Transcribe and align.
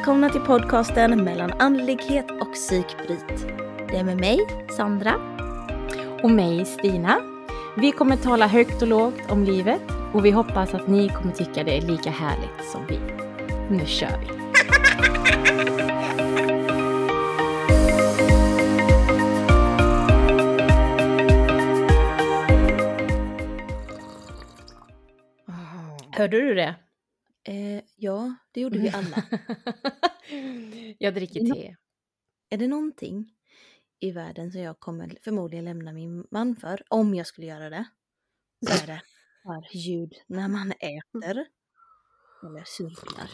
välkomna 0.00 0.30
till 0.30 0.40
podcasten 0.40 1.24
mellan 1.24 1.52
andlighet 1.58 2.30
och 2.30 2.52
psykbryt. 2.52 3.46
Det 3.88 3.96
är 3.96 4.04
med 4.04 4.16
mig, 4.16 4.38
Sandra. 4.76 5.14
Och 6.22 6.30
mig, 6.30 6.64
Stina. 6.64 7.20
Vi 7.76 7.92
kommer 7.92 8.16
tala 8.16 8.46
högt 8.46 8.82
och 8.82 8.88
lågt 8.88 9.30
om 9.30 9.44
livet 9.44 9.82
och 10.12 10.24
vi 10.24 10.30
hoppas 10.30 10.74
att 10.74 10.88
ni 10.88 11.08
kommer 11.08 11.32
tycka 11.32 11.64
det 11.64 11.76
är 11.76 11.80
lika 11.80 12.10
härligt 12.10 12.70
som 12.72 12.86
vi. 12.88 12.98
Nu 13.70 13.86
kör 13.86 14.18
vi! 14.20 14.26
Hörde 26.10 26.40
du 26.40 26.54
det? 26.54 26.74
Eh, 27.44 27.82
ja, 27.96 28.34
det 28.50 28.60
gjorde 28.60 28.78
vi 28.78 28.90
alla. 28.90 29.24
jag 30.98 31.14
dricker 31.14 31.54
te. 31.54 31.76
Är 32.50 32.58
det 32.58 32.66
någonting 32.68 33.34
i 34.00 34.10
världen 34.10 34.52
som 34.52 34.60
jag 34.60 34.80
kommer 34.80 35.18
förmodligen 35.24 35.64
lämna 35.64 35.92
min 35.92 36.26
man 36.30 36.56
för, 36.56 36.82
om 36.88 37.14
jag 37.14 37.26
skulle 37.26 37.46
göra 37.46 37.70
det, 37.70 37.84
så 38.66 38.82
är 38.82 38.86
det 38.86 39.02
för 39.42 39.76
ljud 39.76 40.14
när 40.26 40.48
man 40.48 40.72
äter 40.72 41.46
eller 42.44 42.64
surfar. 42.64 43.30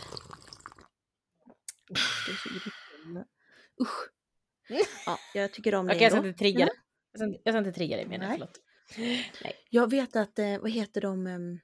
Usch. 3.83 4.11
Ja, 5.07 5.19
jag 5.35 5.53
tycker 5.53 5.75
om 5.75 5.87
det 5.87 5.93
Okej, 5.93 6.03
jag 6.03 6.13
ska 6.13 6.27
inte 6.27 6.39
trigga 6.39 6.67
dig. 6.67 6.75
Jag 7.13 7.19
ska 7.21 7.27
inte- 7.27 7.41
Jag 7.45 7.75
trigga 7.75 7.97
dig 7.97 8.07
det, 8.09 8.19
Nej. 8.19 8.39
förlåt. 8.39 8.61
Jag 9.71 9.91
vet 9.91 10.17
att, 10.17 10.39
eh, 10.39 10.59
vad 10.59 10.71
heter 10.71 11.01
de, 11.01 11.27
em, 11.27 11.61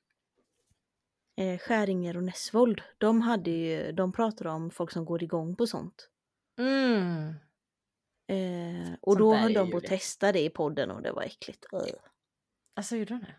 eh, 1.36 1.58
Skäringer 1.58 2.16
och 2.16 2.22
Nessvold, 2.24 2.82
de 2.98 3.20
hade 3.20 3.50
ju, 3.50 3.92
de 3.92 4.12
pratade 4.12 4.50
om 4.50 4.70
folk 4.70 4.90
som 4.90 5.04
går 5.04 5.22
igång 5.22 5.56
på 5.56 5.66
sånt. 5.66 6.08
Mm. 6.58 7.28
Eh, 8.26 8.92
och 9.00 9.12
Sånt 9.12 9.18
då 9.18 9.34
höll 9.34 9.52
de 9.52 9.70
på 9.70 9.76
att 9.76 9.84
testa 9.84 10.32
det 10.32 10.40
i 10.40 10.50
podden 10.50 10.90
och 10.90 11.02
det 11.02 11.12
var 11.12 11.22
äckligt. 11.22 11.66
Ugh. 11.72 11.84
Alltså, 12.76 12.96
gjorde 12.96 13.14
hon 13.14 13.20
det? 13.22 13.34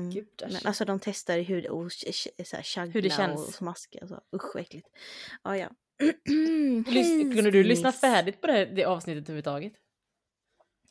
Mm. 0.00 0.10
Gudars. 0.10 0.52
Men 0.52 0.60
alltså 0.64 0.84
de 0.84 1.00
testade 1.00 1.42
hur 1.42 1.70
och 1.70 1.88
ch- 1.88 2.10
ch- 2.38 2.44
så 2.44 2.80
här, 2.80 2.86
Hur 2.86 3.02
det 3.02 3.08
och 3.08 3.12
känns. 3.14 3.54
smaska 3.56 3.98
och 4.02 4.08
så. 4.08 4.20
Usch 4.36 4.54
vad 4.54 4.60
äckligt. 4.62 4.88
Ja, 5.42 5.56
ja. 5.56 5.68
Lys- 6.86 7.34
Kunde 7.34 7.50
du 7.50 7.62
lyssna 7.64 7.92
färdigt 7.92 8.40
på 8.40 8.46
det, 8.46 8.64
det 8.64 8.84
avsnittet 8.84 9.22
överhuvudtaget? 9.24 9.72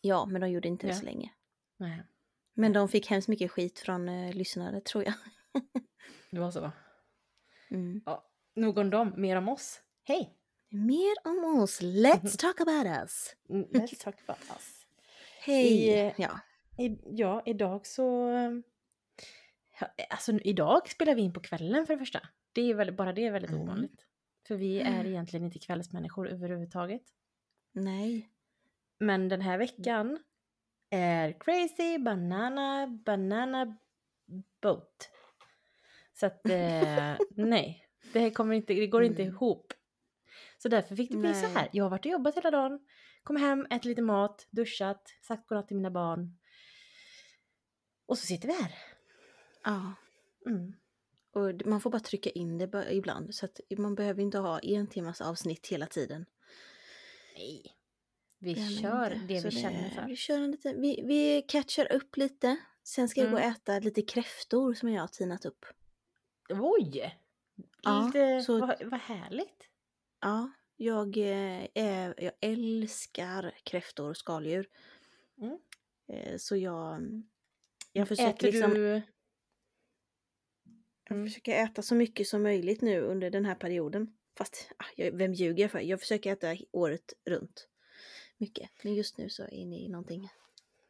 Ja, 0.01 0.25
men 0.25 0.41
de 0.41 0.49
gjorde 0.51 0.67
inte 0.67 0.87
det 0.87 0.93
Ja. 0.93 0.99
så 0.99 1.05
länge. 1.05 1.33
Nej, 1.77 2.03
Men 2.53 2.73
de 2.73 2.89
fick 2.89 3.07
hemskt 3.07 3.27
mycket 3.27 3.51
skit 3.51 3.79
från 3.79 4.09
eh, 4.09 4.33
lyssnare 4.33 4.81
tror 4.81 5.03
jag. 5.03 5.13
det 6.31 6.39
var 6.39 6.51
så. 6.51 6.71
Mm. 7.71 8.01
Ja, 8.05 8.29
nog 8.55 8.77
om 8.77 8.89
dem, 8.89 9.13
mer 9.17 9.35
om 9.35 9.49
oss. 9.49 9.81
Hej! 10.03 10.35
Mer 10.71 11.13
om 11.23 11.61
oss. 11.61 11.81
Let's 11.81 12.37
talk 12.37 12.61
about 12.61 12.85
us. 12.85 13.35
Mm, 13.49 13.63
Let's 13.71 14.03
talk 14.03 14.15
about 14.27 14.49
us. 14.55 14.85
Hej. 15.45 15.89
Eh, 15.99 16.13
Ja. 16.17 16.39
I, 16.77 16.97
ja, 17.05 17.41
idag 17.45 17.85
så... 17.87 18.29
Alltså 20.09 20.31
idag 20.31 20.89
spelar 20.89 21.15
vi 21.15 21.21
in 21.21 21.33
på 21.33 21.39
kvällen 21.39 21.85
för 21.85 21.93
det 21.93 21.99
första. 21.99 22.21
Det 22.53 22.61
är 22.61 22.73
väldigt, 22.73 22.95
bara 22.97 23.13
det 23.13 23.25
är 23.25 23.31
väldigt 23.31 23.51
Mm. 23.51 23.61
ovanligt. 23.63 24.05
För 24.47 24.55
vi 24.55 24.79
är 24.79 25.05
egentligen 25.05 25.45
inte 25.45 25.59
kvällsmänniskor 25.59 26.29
överhuvudtaget. 26.29 27.01
Nej. 27.71 28.29
Men 28.99 29.29
den 29.29 29.41
här 29.41 29.57
veckan 29.57 30.19
är 30.89 31.31
crazy 31.39 31.97
banana 31.97 32.87
banana 32.87 33.77
boat. 34.61 35.09
Så 36.19 36.25
att 36.25 36.45
eh, 36.49 37.17
nej, 37.29 37.85
det 38.13 38.31
kommer 38.31 38.55
inte, 38.55 38.73
det 38.73 38.87
går 38.87 39.03
inte 39.03 39.21
Mm. 39.21 39.33
ihop. 39.35 39.73
Så 40.57 40.69
därför 40.69 40.95
fick 40.95 41.11
det 41.11 41.17
bli 41.17 41.33
så 41.33 41.45
här. 41.45 41.69
Jag 41.71 41.85
har 41.85 41.89
varit 41.89 42.05
och 42.05 42.11
jobbat 42.11 42.37
hela 42.37 42.51
dagen, 42.51 42.79
kom 43.23 43.35
hem, 43.35 43.65
ätit 43.69 43.85
lite 43.85 44.01
mat, 44.01 44.47
duschat, 44.51 45.07
sagt 45.21 45.47
godnatt 45.47 45.67
till 45.67 45.77
mina 45.77 45.91
barn. 45.91 46.37
Och 48.05 48.17
så 48.17 48.25
sitter 48.25 48.47
vi 48.47 48.53
här. 48.53 48.73
Ja. 49.63 49.93
Mm. 50.45 50.73
Och 51.33 51.67
man 51.67 51.81
får 51.81 51.89
bara 51.89 51.99
trycka 51.99 52.29
in 52.29 52.57
det 52.57 52.87
ibland. 52.91 53.35
Så 53.35 53.45
att 53.45 53.59
man 53.77 53.95
behöver 53.95 54.21
inte 54.23 54.37
ha 54.37 54.59
en 54.59 54.87
timmas 54.87 55.21
avsnitt 55.21 55.67
hela 55.67 55.85
tiden. 55.85 56.25
Nej. 57.35 57.75
Vi 58.39 58.53
Det 58.53 58.81
kör 58.81 59.13
inte. 59.13 59.33
det 59.33 59.41
Så 59.41 59.49
vi 59.49 59.55
känner 59.61 59.89
för. 59.89 60.05
Vi, 60.07 60.15
kör 60.15 60.39
en 60.41 60.51
lite, 60.51 60.73
vi, 60.73 61.01
vi 61.05 61.41
catchar 61.47 61.91
upp 61.91 62.17
lite. 62.17 62.57
Sen 62.83 63.09
ska 63.09 63.21
jag 63.21 63.29
gå 63.29 63.35
och 63.37 63.43
Mm. 63.43 63.51
äta 63.55 63.79
lite 63.79 64.01
kräftor 64.01 64.73
som 64.73 64.89
jag 64.89 65.01
har 65.01 65.07
tinat 65.07 65.45
upp. 65.45 65.65
Oj! 66.49 67.15
Ja, 67.81 68.05
Lite, 68.05 68.41
så- 68.41 68.59
vad, 68.59 68.83
vad 68.85 68.99
härligt. 68.99 69.67
Ja, 70.21 70.51
jag, 70.77 71.17
eh, 71.17 71.67
är, 71.73 72.13
jag 72.17 72.31
älskar 72.41 73.55
kräftor 73.63 74.09
och 74.09 74.17
skaldjur. 74.17 74.69
Mm. 75.41 75.59
Eh, 76.07 76.37
Så 76.37 76.55
jag, 76.55 77.01
jag 77.93 78.07
försöker 78.07 78.29
Äter 78.29 78.47
liksom 78.51 78.73
du... 78.73 79.01
Jag 81.09 81.15
Mm. 81.17 81.27
försöker 81.27 81.63
äta 81.63 81.81
så 81.81 81.95
mycket 81.95 82.27
som 82.27 82.43
möjligt 82.43 82.81
nu 82.81 83.01
under 83.01 83.29
den 83.29 83.45
här 83.45 83.55
perioden. 83.55 84.17
Fast 84.37 84.71
ah, 84.77 85.09
vem 85.13 85.33
ljuger 85.33 85.63
jag 85.63 85.71
för? 85.71 85.79
Jag 85.79 85.99
försöker 85.99 86.31
äta 86.33 86.57
året 86.71 87.13
runt. 87.25 87.67
Mycket. 88.37 88.69
Men 88.83 88.93
just 88.95 89.17
nu 89.17 89.29
så 89.29 89.43
är 89.43 89.53
inne 89.53 89.79
i 89.79 89.89
någonting. 89.89 90.29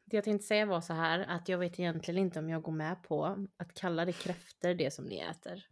Det 0.10 0.18
jag 0.18 0.24
tänkte 0.24 0.48
säga 0.48 0.66
var 0.66 0.82
så 0.82 0.94
här 0.94 1.20
att 1.28 1.50
jag 1.50 1.58
vet 1.58 1.80
egentligen 1.80 2.18
inte 2.22 2.40
om 2.40 2.50
jag 2.50 2.62
går 2.62 2.72
med 2.72 3.04
på 3.04 3.46
att 3.58 3.74
kalla 3.74 4.06
det 4.06 4.14
kräftor 4.14 4.74
det 4.74 4.92
som 4.92 5.06
ni 5.06 5.18
äter. 5.20 5.66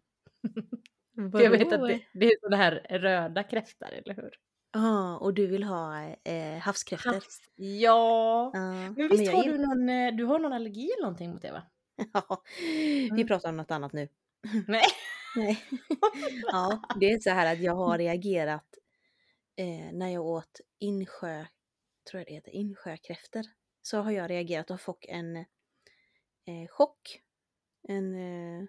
För 1.32 1.40
jag 1.40 1.50
vet 1.50 1.72
att 1.72 1.88
det, 1.88 2.00
det 2.12 2.26
är 2.26 2.40
sådana 2.40 2.56
här 2.56 2.86
röda 2.90 3.42
kräftor, 3.42 3.88
eller 3.92 4.14
hur? 4.14 4.30
Ja, 4.72 5.18
och 5.18 5.34
du 5.34 5.46
vill 5.46 5.62
ha 5.64 6.02
eh, 6.24 6.58
havskräftor? 6.58 7.12
Havs... 7.12 7.40
Ja! 7.56 8.50
Ja, 8.54 8.60
Men 8.96 9.08
visst 9.08 9.24
jag 9.24 9.32
har 9.32 9.42
du 9.44 9.58
någon, 9.58 9.88
eh, 9.88 10.14
du 10.16 10.24
har 10.24 10.38
någon 10.38 10.52
allergi 10.52 10.90
eller 10.92 11.02
någonting 11.02 11.30
mot 11.30 11.42
det 11.42 11.52
va? 11.52 11.62
Ja, 12.12 12.42
vi 12.60 13.08
Mm. 13.10 13.26
pratar 13.26 13.48
om 13.48 13.56
något 13.56 13.70
annat 13.70 13.92
nu. 13.92 14.08
Nej. 14.66 14.82
Nej. 15.36 15.64
ja, 16.46 16.82
det 17.00 17.06
är 17.12 17.18
så 17.18 17.30
här 17.30 17.52
att 17.52 17.60
jag 17.60 17.74
har 17.74 17.98
reagerat 17.98 18.66
eh, 19.56 19.92
när 19.92 20.08
jag 20.08 20.26
åt 20.26 20.60
insjö, 20.78 21.44
tror 22.10 22.20
jag 22.20 22.26
det 22.26 22.32
heter, 22.32 22.50
insjökräftor. 22.50 23.42
Så 23.90 23.98
har 23.98 24.10
jag 24.10 24.30
reagerat 24.30 24.70
och 24.70 24.80
fått 24.80 25.04
en 25.08 25.36
eh, 25.36 25.44
chock. 26.68 27.20
En, 27.88 28.14
eh, 28.14 28.64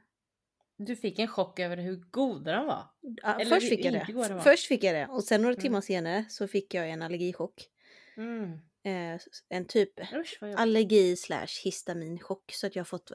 Du 0.78 0.96
fick 0.96 1.20
en 1.20 1.28
chock 1.28 1.60
över 1.60 1.78
hur 1.78 1.96
goda 1.96 2.56
de 2.56 2.66
var. 2.66 2.88
ja, 3.02 3.34
Eller 3.40 3.46
först 3.56 3.70
fick 3.70 3.86
jag 3.86 3.94
det 3.94 4.06
det. 4.30 4.42
Först 4.42 4.68
fick 4.68 4.84
jag 4.84 4.96
det 4.96 5.08
och 5.08 5.24
sen 5.24 5.42
några 5.42 5.54
Mm. 5.54 5.62
timmar 5.62 5.82
senare 5.82 6.26
så 6.30 6.48
fick 6.48 6.74
jag 6.74 6.90
en 6.90 7.02
allergichock. 7.02 7.68
Mm. 8.18 8.52
Eh, 8.84 9.20
en 9.50 9.66
typ 9.66 10.14
Usch 10.14 10.40
allergi 10.58 11.16
slash 11.16 11.48
histaminchock 11.64 12.52
så 12.52 12.68
att 12.68 12.76
jag 12.76 12.80
har 12.82 12.86
fått 12.86 13.12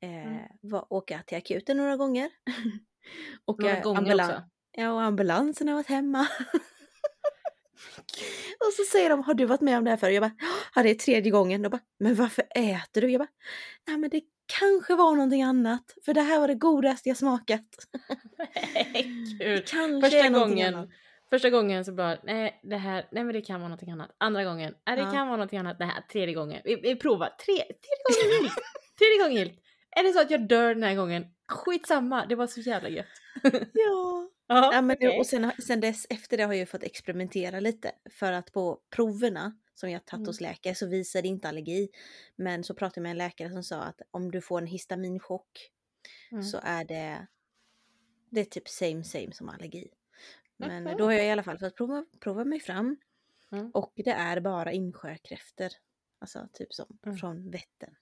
eh, 0.00 0.26
Mm. 0.26 0.38
va, 0.62 0.86
åka 0.90 1.22
till 1.26 1.36
akuten 1.38 1.76
några 1.76 1.96
gånger. 1.96 2.30
och 3.44 3.60
Några 3.60 3.76
eh, 3.76 3.82
gånger 3.82 4.00
ambulan- 4.00 4.30
också. 4.30 4.42
Ja, 4.72 4.92
och 4.92 5.02
ambulansen 5.02 5.68
har 5.68 5.74
varit 5.74 5.86
hemma. 5.86 6.26
och 8.66 8.72
så 8.76 8.82
säger 8.92 9.10
de, 9.10 9.22
har 9.22 9.34
du 9.34 9.44
varit 9.44 9.60
med 9.60 9.78
om 9.78 9.84
det 9.84 9.90
här 9.90 9.96
förr? 9.96 10.10
Jag 10.10 10.22
bara, 10.22 10.36
ja 10.74 10.82
det 10.82 10.90
är 10.90 10.94
tredje 10.94 11.30
gången. 11.32 11.62
De 11.62 11.68
bara, 11.68 11.80
men 12.00 12.14
varför 12.14 12.44
äter 12.54 13.00
du? 13.00 13.10
Jag 13.10 13.18
bara, 13.20 13.28
nej 13.86 13.96
men 13.98 14.10
det 14.10 14.20
kanske 14.60 14.94
var 14.94 15.14
någonting 15.14 15.42
annat. 15.42 15.94
För 16.04 16.14
det 16.14 16.20
här 16.20 16.40
var 16.40 16.48
det 16.48 16.54
godaste 16.54 17.08
jag 17.08 17.16
smakat. 17.18 17.60
Nej, 18.74 19.14
kul. 19.40 19.62
Kanske 19.66 20.10
Första 20.10 20.28
gången, 20.28 20.74
annat. 20.74 20.88
första 21.30 21.50
gången 21.50 21.84
så 21.84 21.92
bara, 21.92 22.18
nej 22.24 22.60
det 22.62 22.76
här, 22.76 23.08
nej 23.12 23.24
men 23.24 23.34
det 23.34 23.40
kan 23.40 23.60
vara 23.60 23.68
någonting 23.68 23.90
annat. 23.90 24.10
Andra 24.18 24.44
gången, 24.44 24.74
nej 24.86 24.96
det 24.96 25.02
Ja. 25.02 25.10
kan 25.12 25.26
vara 25.26 25.36
någonting 25.36 25.58
annat. 25.58 25.78
Det 25.78 25.84
här, 25.84 26.00
tredje 26.12 26.34
gången, 26.34 26.60
vi, 26.64 26.76
vi 26.76 26.96
provar. 26.96 27.28
Tre, 27.28 27.56
tredje 27.56 28.28
gången 28.30 28.42
gillt. 28.42 28.54
Tredje 28.98 29.18
gången 29.18 29.36
gillt. 29.36 29.62
Är 29.96 30.02
det 30.02 30.12
så 30.12 30.20
att 30.20 30.30
jag 30.30 30.48
dör 30.48 30.74
den 30.74 30.82
här 30.82 30.94
gången, 30.94 31.24
skitsamma, 31.48 32.26
det 32.26 32.34
var 32.34 32.46
så 32.46 32.60
jävla 32.60 32.88
gött. 32.88 33.06
Ja. 33.72 34.28
Ja, 34.48 34.74
ja 34.74 34.82
men, 34.82 34.96
okej. 34.96 35.18
Och 35.18 35.26
sen, 35.26 35.52
sen 35.58 35.80
dess, 35.80 36.06
efter 36.10 36.36
det 36.36 36.42
har 36.42 36.52
jag 36.52 36.58
ju 36.60 36.66
fått 36.66 36.82
experimentera 36.82 37.60
lite. 37.60 37.92
För 38.10 38.32
att 38.32 38.52
på 38.52 38.80
proverna 38.90 39.58
som 39.74 39.90
jag 39.90 40.04
tagit 40.04 40.20
Mm. 40.22 40.26
hos 40.26 40.40
läkare 40.40 40.74
så 40.74 40.86
visar 40.86 41.22
det 41.22 41.28
inte 41.28 41.48
allergi. 41.48 41.88
Men 42.36 42.64
så 42.64 42.74
pratade 42.74 42.98
jag 42.98 43.02
med 43.02 43.10
en 43.10 43.18
läkare 43.18 43.50
som 43.50 43.62
sa 43.64 43.82
att 43.82 44.00
om 44.10 44.30
du 44.30 44.40
får 44.40 44.58
en 44.60 44.66
histaminchock 44.66 45.70
Mm. 46.32 46.42
så 46.42 46.60
är 46.62 46.84
det, 46.84 47.26
det 48.30 48.40
är 48.40 48.44
typ 48.44 48.68
same 48.68 49.04
same 49.04 49.32
som 49.32 49.48
allergi. 49.48 49.88
Men 50.56 50.84
Mhm. 50.84 50.96
då 50.96 51.04
har 51.04 51.12
jag 51.12 51.26
i 51.26 51.30
alla 51.30 51.42
fall 51.42 51.58
fått 51.58 51.76
prova, 51.76 52.06
prova 52.20 52.44
mig 52.44 52.60
fram. 52.60 52.96
Mm. 53.52 53.72
Och 53.72 53.92
det 53.96 54.10
är 54.10 54.40
bara 54.40 54.72
insjökräftor. 54.72 55.68
Alltså 56.20 56.48
typ 56.52 56.74
som 56.74 56.98
Mm. 57.06 57.16
från 57.16 57.50
Vättern. 57.50 57.94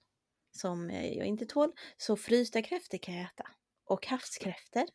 Som 0.51 0.89
eh, 0.89 1.13
jag 1.17 1.27
inte 1.27 1.45
tål. 1.45 1.73
Så 1.97 2.15
frysta 2.17 2.61
kräftor 2.61 2.97
kan 2.97 3.15
jag 3.15 3.23
äta. 3.25 3.47
Och 3.85 4.07
havskräftor. 4.07 4.85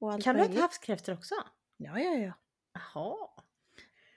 Och 0.00 0.12
allt 0.12 0.24
Kan 0.24 0.36
du 0.36 0.42
äta 0.42 0.60
havskräftor 0.60 1.12
också? 1.12 1.34
Ja, 1.76 2.00
ja, 2.00 2.14
ja. 2.14 2.32
Jaha. 2.72 3.16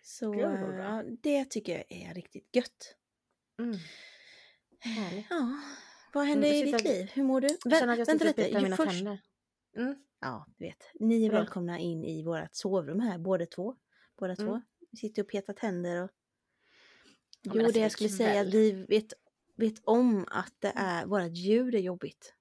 Så 0.04 0.32
Gud, 0.32 0.42
vad 0.42 0.80
eh, 0.80 0.86
ja, 0.86 1.04
det 1.22 1.46
tycker 1.46 1.74
jag 1.74 1.86
är 1.90 2.14
riktigt 2.14 2.56
gött. 2.56 2.96
Mm. 3.60 3.76
Härligt. 4.80 5.26
Ja, 5.30 5.62
vad 6.14 6.26
händer 6.26 6.48
jag 6.48 6.58
i 6.58 6.72
ditt 6.72 6.84
liv? 6.84 7.12
Hur 7.14 7.24
mår 7.24 7.42
du? 7.42 7.48
Jag 7.64 8.06
vänta 8.06 8.26
lite. 8.26 8.50
ju 8.50 8.62
mina 8.62 8.76
först. 8.76 9.02
Mm. 9.78 9.96
ja, 10.20 10.46
du 10.58 10.66
vet. 10.66 10.92
Ni 11.00 11.26
är 11.26 11.30
Bra. 11.30 11.40
välkomna 11.40 11.80
in 11.80 12.04
i 12.04 12.24
vårt 12.24 12.56
sovrum 12.56 13.00
här, 13.00 13.18
båda 13.18 13.46
två. 13.46 13.76
Båda 14.20 14.34
Mm. 14.34 14.48
två. 14.48 14.62
Vi 14.92 14.98
sitter 14.98 15.22
och 15.22 15.30
petar 15.30 15.54
tänder 15.54 16.04
och... 16.04 16.10
Ja, 17.42 17.52
jo, 17.56 17.60
alltså, 17.60 17.74
det 17.74 17.80
jag 17.80 17.92
skulle 17.92 18.10
säga 18.10 18.42
att 18.42 18.54
vi 18.54 18.72
vet, 18.72 19.14
vet 19.56 19.82
om 19.84 20.26
att 20.32 20.54
det 20.60 20.72
är, 20.76 21.06
vårat 21.06 21.38
ljud 21.38 21.76
är 21.76 21.80
jobbigt. 21.80 22.34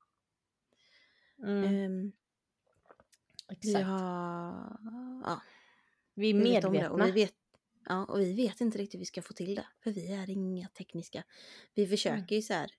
Mm, 1.47 1.62
vi 1.62 2.12
exakt. 3.52 3.84
har... 3.84 4.78
Ja, 5.25 5.40
Vi 6.14 6.31
är 6.31 6.34
vi 6.34 6.43
vet 6.43 6.64
om 6.64 6.72
det. 6.72 6.78
medvetna. 6.78 7.02
Och 7.02 7.08
vi 7.08 7.12
vet, 7.12 7.34
ja, 7.88 8.04
och 8.04 8.20
vi 8.20 8.32
vet 8.34 8.60
inte 8.60 8.78
riktigt 8.78 8.94
hur 8.94 8.99
vi 8.99 9.04
ska 9.06 9.22
få 9.22 9.32
till 9.32 9.54
det. 9.54 9.66
För 9.84 9.90
vi 9.90 10.12
är 10.12 10.31
inga 10.31 10.69
tekniska. 10.69 11.25
Vi 11.75 11.87
försöker 11.87 12.37
ju 12.37 12.43
så 12.43 12.54
här. 12.54 12.70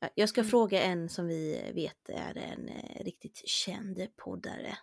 Ja, 0.00 0.08
Jag 0.14 0.28
ska 0.28 0.40
Mm. 0.40 0.50
fråga 0.50 0.82
en 0.82 1.08
som 1.08 1.26
vi 1.26 1.70
vet 1.74 2.08
är 2.08 2.36
en 2.38 2.68
eh, 2.68 3.04
riktigt 3.04 3.48
känd 3.48 4.06
poddare. 4.16 4.78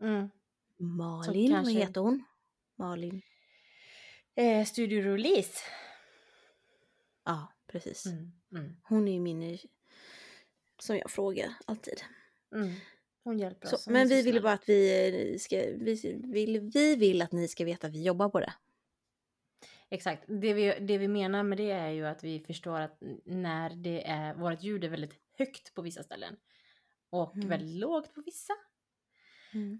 Mm. 0.00 0.28
Malin, 0.76 1.50
kanske- 1.50 1.72
vad 1.74 1.82
heter 1.82 2.00
hon? 2.00 2.24
Malin. 2.76 3.22
Eh, 4.34 4.64
Studio 4.64 5.00
Release. 5.02 5.58
Ja, 7.24 7.52
precis. 7.66 8.06
Mm. 8.06 8.32
Mm. 8.52 8.76
Hon 8.82 9.08
är 9.08 9.12
ju 9.12 9.20
min 9.20 9.58
som 10.78 10.96
jag 10.96 11.10
frågar 11.10 11.54
alltid. 11.66 12.00
Mm. 13.28 13.36
Hon 13.36 13.38
hjälper 13.38 13.68
Så, 13.68 13.76
oss. 13.76 13.86
Är 13.88 13.92
men 13.92 14.08
så 14.08 14.14
vi 14.14 14.22
vill 14.22 14.42
bara 14.42 14.52
att 14.52 14.68
vi 14.68 15.32
eh, 15.32 15.38
ska, 15.38 15.56
vi 15.56 16.18
vill, 16.24 16.60
vi 16.60 16.96
vill 16.96 17.22
att 17.22 17.32
ni 17.32 17.48
ska 17.48 17.64
veta 17.64 17.86
att 17.86 17.92
vi 17.92 18.02
jobbar 18.02 18.28
på 18.28 18.40
det. 18.40 18.52
Exakt. 19.90 20.24
Det 20.26 20.54
vi, 20.54 20.74
det 20.80 20.98
vi 20.98 21.08
menar 21.08 21.42
med 21.42 21.58
det 21.58 21.70
är 21.70 21.90
ju 21.90 22.06
att 22.06 22.24
vi 22.24 22.40
förstår 22.40 22.80
att 22.80 23.02
när 23.24 23.70
det 23.70 24.06
är, 24.06 24.34
vårt 24.34 24.62
ljud 24.62 24.84
är 24.84 24.88
väldigt 24.88 25.14
högt 25.38 25.74
på 25.74 25.82
vissa 25.82 26.02
ställen 26.02 26.36
och 27.10 27.34
Mm. 27.34 27.48
väldigt 27.48 27.80
lågt 27.80 28.14
på 28.14 28.20
vissa. 28.26 28.52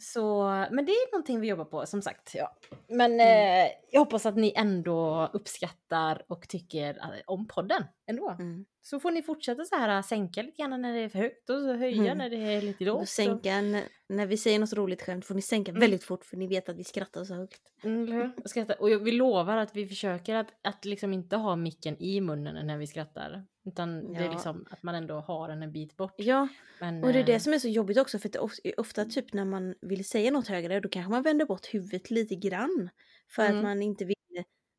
Så, 0.00 0.44
men 0.70 0.86
det 0.86 0.92
är 0.92 1.12
någonting 1.12 1.40
vi 1.40 1.48
jobbar 1.48 1.64
på 1.64 1.86
som 1.86 2.02
sagt. 2.02 2.34
Ja. 2.34 2.56
Men 2.88 3.12
Mm. 3.12 3.66
eh, 3.66 3.72
jag 3.90 4.00
hoppas 4.00 4.26
att 4.26 4.36
ni 4.36 4.52
ändå 4.56 5.30
uppskattar 5.32 6.24
och 6.28 6.48
tycker 6.48 6.90
eh, 6.98 7.20
om 7.26 7.46
podden 7.48 7.84
ändå. 8.06 8.30
Mm. 8.30 8.64
Så 8.90 9.00
får 9.00 9.10
ni 9.10 9.22
fortsätta 9.22 9.64
så 9.64 9.76
här 9.76 10.02
sänka 10.02 10.42
lite 10.42 10.62
grann 10.62 10.82
när 10.82 10.92
det 10.94 11.00
är 11.00 11.08
för 11.08 11.18
högt 11.18 11.50
och 11.50 11.60
så 11.60 11.72
höja 11.74 12.02
Mm. 12.02 12.18
när 12.18 12.30
det 12.30 12.36
är 12.36 12.62
lite 12.62 12.84
lågt. 12.84 13.08
sänka, 13.08 13.60
när 14.08 14.26
vi 14.26 14.36
säger 14.36 14.58
något 14.58 14.72
roligt 14.72 15.02
skämt 15.02 15.24
får 15.26 15.34
ni 15.34 15.42
sänka 15.42 15.70
Mm. 15.70 15.80
väldigt 15.80 16.04
fort 16.04 16.24
för 16.24 16.36
ni 16.36 16.46
vet 16.46 16.68
att 16.68 16.76
vi 16.76 16.84
skrattar 16.84 17.24
så 17.24 17.34
högt. 17.34 17.62
Mm, 17.84 18.32
skrattar. 18.44 18.80
Och 18.82 19.06
vi 19.06 19.12
lovar 19.12 19.56
att 19.56 19.76
vi 19.76 19.86
försöker 19.88 20.34
att, 20.34 20.48
att 20.62 20.84
liksom 20.84 21.12
inte 21.12 21.36
ha 21.36 21.56
micken 21.56 22.02
i 22.02 22.20
munnen 22.20 22.66
när 22.66 22.78
vi 22.78 22.86
skrattar. 22.86 23.44
Utan 23.66 24.12
det 24.12 24.18
är 24.18 24.24
Ja. 24.24 24.32
liksom 24.32 24.66
att 24.70 24.82
man 24.82 24.94
ändå 24.94 25.14
har 25.14 25.48
den 25.48 25.62
en 25.62 25.72
bit 25.72 25.96
bort. 25.96 26.14
Ja, 26.16 26.48
Men, 26.80 27.04
och 27.04 27.12
det 27.12 27.18
är 27.18 27.20
eh, 27.20 27.26
det 27.26 27.40
som 27.40 27.52
är 27.52 27.58
så 27.58 27.68
jobbigt 27.68 27.98
också 27.98 28.18
för 28.18 28.28
att 28.28 28.36
ofta 28.78 29.04
typ 29.04 29.32
när 29.32 29.44
man 29.44 29.74
vill 29.80 30.04
säga 30.08 30.30
något 30.30 30.48
högre 30.48 30.80
då 30.80 30.88
kanske 30.88 31.10
man 31.10 31.22
vänder 31.22 31.46
bort 31.46 31.66
huvudet 31.74 32.10
lite 32.10 32.34
grann. 32.34 32.90
För 33.30 33.42
Mm. 33.42 33.56
att 33.56 33.62
man 33.62 33.82
inte 33.82 34.04
vill, 34.04 34.16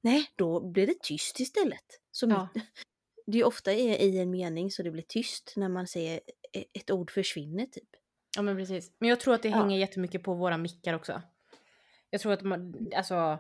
nej 0.04 0.28
då 0.36 0.72
blir 0.72 0.88
det 0.88 1.02
tyst 1.02 1.40
istället. 1.40 1.86
Så 2.12 2.28
Ja. 2.30 2.48
Det 3.32 3.40
är 3.40 3.44
ofta 3.44 3.74
i, 3.74 4.20
en 4.20 4.32
mening 4.32 4.72
så 4.72 4.84
det 4.84 4.92
blir 4.92 5.04
tyst 5.08 5.54
när 5.56 5.70
man 5.70 5.88
säger 5.88 6.20
e- 6.54 6.66
ett 6.74 6.92
ord 6.92 7.12
försvinner 7.12 7.66
typ. 7.66 7.90
Ja 8.36 8.42
men 8.42 8.58
precis. 8.58 8.92
Men 9.00 9.10
jag 9.10 9.20
tror 9.20 9.34
att 9.34 9.44
det 9.44 9.50
Ja. 9.50 9.56
hänger 9.58 9.78
jättemycket 9.78 10.24
på 10.24 10.34
våra 10.34 10.58
mickar 10.58 10.94
också. 10.94 11.22
Jag 12.10 12.22
tror 12.22 12.34
att 12.34 12.42
man, 12.42 12.90
alltså. 12.96 13.40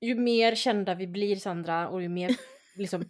Ju 0.00 0.14
mer 0.14 0.54
kända 0.54 0.94
vi 0.94 1.06
blir 1.06 1.36
Sandra 1.36 1.88
och 1.88 2.02
ju 2.02 2.08
mer 2.08 2.36
liksom, 2.76 3.04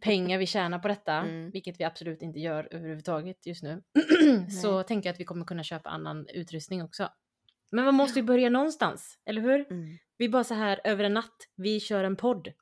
pengar 0.00 0.38
vi 0.38 0.46
tjänar 0.46 0.78
på 0.78 0.88
detta, 0.88 1.12
Mm. 1.14 1.50
vilket 1.50 1.80
vi 1.80 1.84
absolut 1.84 2.22
inte 2.22 2.38
gör 2.40 2.68
överhuvudtaget 2.70 3.46
just 3.46 3.62
nu, 3.62 3.82
så 4.62 4.82
tänker 4.82 5.08
jag 5.08 5.14
att 5.14 5.20
vi 5.20 5.24
kommer 5.24 5.44
kunna 5.44 5.62
köpa 5.64 5.90
annan 5.90 6.26
utrustning 6.28 6.82
också. 6.82 7.08
Men 7.70 7.84
man 7.84 7.94
måste 7.94 8.18
ju 8.18 8.24
börja 8.24 8.50
någonstans, 8.50 9.18
eller 9.24 9.40
hur? 9.42 9.72
Mm. 9.72 9.98
Vi 10.18 10.28
bara 10.28 10.44
så 10.44 10.54
här 10.54 10.80
över 10.84 11.04
en 11.04 11.14
natt, 11.14 11.36
vi 11.56 11.80
kör 11.80 12.04
en 12.04 12.16
podd. 12.16 12.52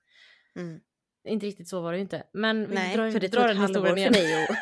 Mm. 0.56 0.80
Inte 1.24 1.46
riktigt 1.46 1.68
så 1.68 1.80
var 1.80 1.92
det 1.92 1.98
ju 1.98 2.02
inte. 2.02 2.22
Men 2.32 2.68
vi 2.68 2.74
Nej, 2.74 2.96
drar, 2.96 3.10
för 3.10 3.20
det 3.20 3.28
drar 3.28 3.48
tog 3.48 3.56
den 3.56 3.56
ett 3.64 3.74
halvår 3.74 3.96
historien 3.96 4.14
för 4.14 4.20
mig. 4.22 4.44
Och... 4.48 4.56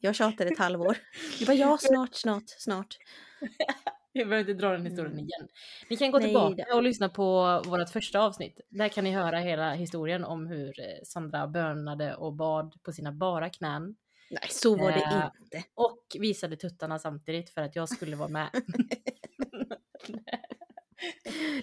jag 0.00 0.14
tjatade 0.14 0.50
ett 0.50 0.58
halvår. 0.58 0.96
Du 1.38 1.46
bara 1.46 1.54
ja, 1.56 1.78
snart, 1.80 2.14
snart, 2.14 2.44
snart. 2.46 2.96
Vi 4.12 4.24
behöver 4.24 4.50
inte 4.50 4.62
dra 4.62 4.70
den 4.72 4.86
historien 4.86 5.12
Mm. 5.12 5.24
igen. 5.24 5.48
Ni 5.90 5.96
kan 5.96 6.10
gå 6.10 6.18
Nej 6.18 6.26
tillbaka 6.28 6.64
då. 6.70 6.76
och 6.76 6.82
lyssna 6.82 7.08
på 7.08 7.62
vårt 7.66 7.88
första 7.90 8.20
avsnitt. 8.20 8.60
Där 8.70 8.88
kan 8.88 9.04
ni 9.04 9.10
höra 9.12 9.38
hela 9.38 9.74
historien 9.74 10.24
om 10.24 10.46
hur 10.46 10.80
eh, 10.80 10.86
Sandra 11.04 11.46
bönade 11.46 12.14
och 12.14 12.34
bad 12.34 12.74
på 12.82 12.92
sina 12.92 13.12
bara 13.12 13.50
knän. 13.50 13.96
Nej, 14.30 14.40
så 14.50 14.76
var 14.76 14.92
det 14.92 14.98
Eh, 15.00 15.30
inte. 15.42 15.64
Och 15.74 16.02
visade 16.18 16.56
tuttarna 16.56 16.98
samtidigt 16.98 17.50
för 17.50 17.62
att 17.62 17.76
jag 17.76 17.88
skulle 17.88 18.16
vara 18.16 18.28
med. 18.28 18.48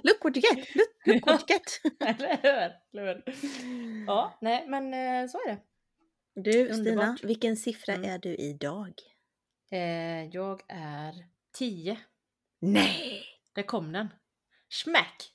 Look 0.04 0.24
what 0.24 0.38
you 0.38 0.42
get! 0.56 0.76
Look, 0.76 0.88
look 1.06 1.26
what 1.28 1.50
you 1.52 1.58
get! 1.58 1.82
eller 2.20 2.38
hur? 2.42 2.72
Eller 3.02 3.14
hur? 3.16 4.06
Ja, 4.08 4.38
nej 4.42 4.68
men 4.68 4.94
eh, 4.94 5.28
så 5.30 5.38
är 5.38 5.48
det. 5.48 5.58
Du 6.36 6.52
Stina, 6.52 6.74
Underbart. 6.78 7.24
vilken 7.24 7.58
siffra 7.58 7.94
Mm. 7.94 8.10
är 8.10 8.18
du 8.20 8.36
idag? 8.36 8.94
Eh, 9.72 10.26
jag 10.26 10.62
är 10.68 11.14
10. 11.58 11.98
Nej! 12.62 13.24
Där 13.54 13.64
kom 13.64 13.92
den. 13.92 14.08
Smack! 14.70 15.32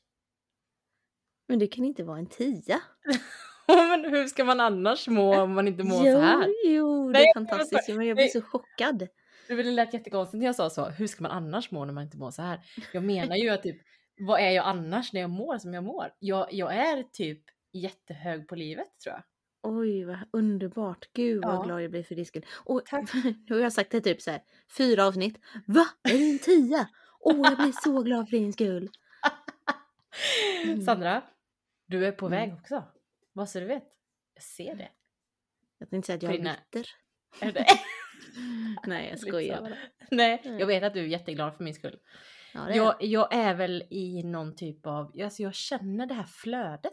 Men 1.49 1.59
det 1.59 1.67
kan 1.67 1.85
inte 1.85 2.05
vara 2.05 2.19
en 2.19 2.27
tia. 2.27 2.81
men 3.67 4.05
hur 4.05 4.27
ska 4.27 4.45
man 4.45 4.61
annars 4.61 5.09
må 5.09 5.41
om 5.43 5.55
man 5.55 5.69
inte 5.69 5.85
mår 5.85 6.07
jo, 6.07 6.12
så 6.12 6.21
här? 6.21 6.49
jo, 6.65 7.07
det 7.07 7.12
Nej, 7.12 7.27
är 7.29 7.35
fantastiskt. 7.35 7.83
skojar. 7.83 7.99
Men 7.99 8.07
jag 8.07 8.17
blir 8.17 8.25
Nej. 8.25 8.31
så 8.31 8.43
chockad. 8.43 9.09
Det 9.49 9.62
lät 9.62 9.95
jättekonstigt 9.95 10.39
när 10.39 10.47
jag 10.47 10.55
sa 10.55 10.71
så. 10.71 10.89
Hur 10.89 11.07
ska 11.07 11.23
man 11.23 11.33
annars 11.33 11.71
må 11.71 11.85
när 11.85 11.93
man 11.93 12.05
inte 12.05 12.17
mår 12.17 12.31
så 12.31 12.43
här? 12.43 12.61
Jag 12.93 13.03
menar 13.05 13.37
ju 13.37 13.49
att 13.49 13.62
typ, 13.62 13.83
vad 14.21 14.41
är 14.41 14.51
jag 14.51 14.65
annars 14.67 15.13
när 15.13 15.21
jag 15.21 15.31
mår 15.31 15.59
som 15.59 15.75
jag 15.75 15.85
mår? 15.85 16.15
Jag, 16.19 16.53
jag 16.53 16.75
är 16.77 17.03
typ 17.03 17.43
jättehög 17.73 18.49
på 18.49 18.55
livet 18.55 18.99
tror 19.05 19.15
jag. 19.15 19.23
Oj, 19.63 20.05
vad 20.05 20.19
underbart. 20.33 21.09
Gud 21.13 21.45
vad 21.45 21.55
Ja. 21.55 21.63
glad 21.63 21.83
jag 21.83 21.91
blir 21.91 22.03
för 22.03 22.15
din 22.15 22.27
skull. 22.27 22.47
Och 22.65 22.83
Tack. 22.87 23.11
nu 23.49 23.55
har 23.55 23.61
jag 23.61 23.73
sagt 23.73 23.91
det 23.91 24.01
typ 24.01 24.23
så 24.23 24.31
här, 24.31 24.43
fyra 24.77 25.07
avsnitt. 25.07 25.39
Va? 25.67 25.87
Är 26.03 26.19
det 26.19 26.31
en 26.31 26.39
tia? 26.39 26.89
Åh, 27.21 27.37
jag 27.43 27.57
blir 27.59 27.73
så 27.83 28.03
glad 28.03 28.29
för 28.31 28.37
din 28.37 28.53
skull. 28.53 28.91
Mm. 30.65 30.83
Sandra, 30.83 31.23
du 31.87 32.07
är 32.07 32.12
på 32.12 32.27
Mm. 32.27 32.39
väg 32.41 32.59
också. 32.61 32.85
Vad 33.33 33.49
så 33.49 33.61
du 33.61 33.67
vet. 33.67 33.85
Jag 34.35 34.43
ser 34.43 34.75
det. 34.75 34.89
Jag 35.79 35.91
tänkte 35.91 36.07
säga 36.07 36.17
att 36.17 36.23
jag 36.23 36.33
är 36.33 36.37
Kvinna. 36.37 36.57
bitter. 36.71 36.91
Är 37.41 37.53
det? 37.53 37.67
Nej, 38.87 39.05
jag 39.05 39.12
Lite 39.15 39.27
skojar. 39.27 39.79
Nej, 40.11 40.43
jag 40.59 40.67
vet 40.67 40.83
att 40.83 40.95
du 40.95 41.00
är 41.00 41.05
jätteglad 41.07 41.57
för 41.57 41.65
min 41.65 41.75
skull. 41.75 41.99
Ja, 42.54 42.69
är 42.69 42.76
Jag, 42.76 42.95
jag 43.02 43.35
är 43.35 43.54
väl 43.54 43.85
i 43.90 44.23
någon 44.23 44.57
typ 44.57 44.87
av, 44.87 45.12
alltså 45.23 45.42
jag 45.42 45.54
känner 45.54 46.07
det 46.07 46.14
här 46.14 46.26
flödet. 46.26 46.92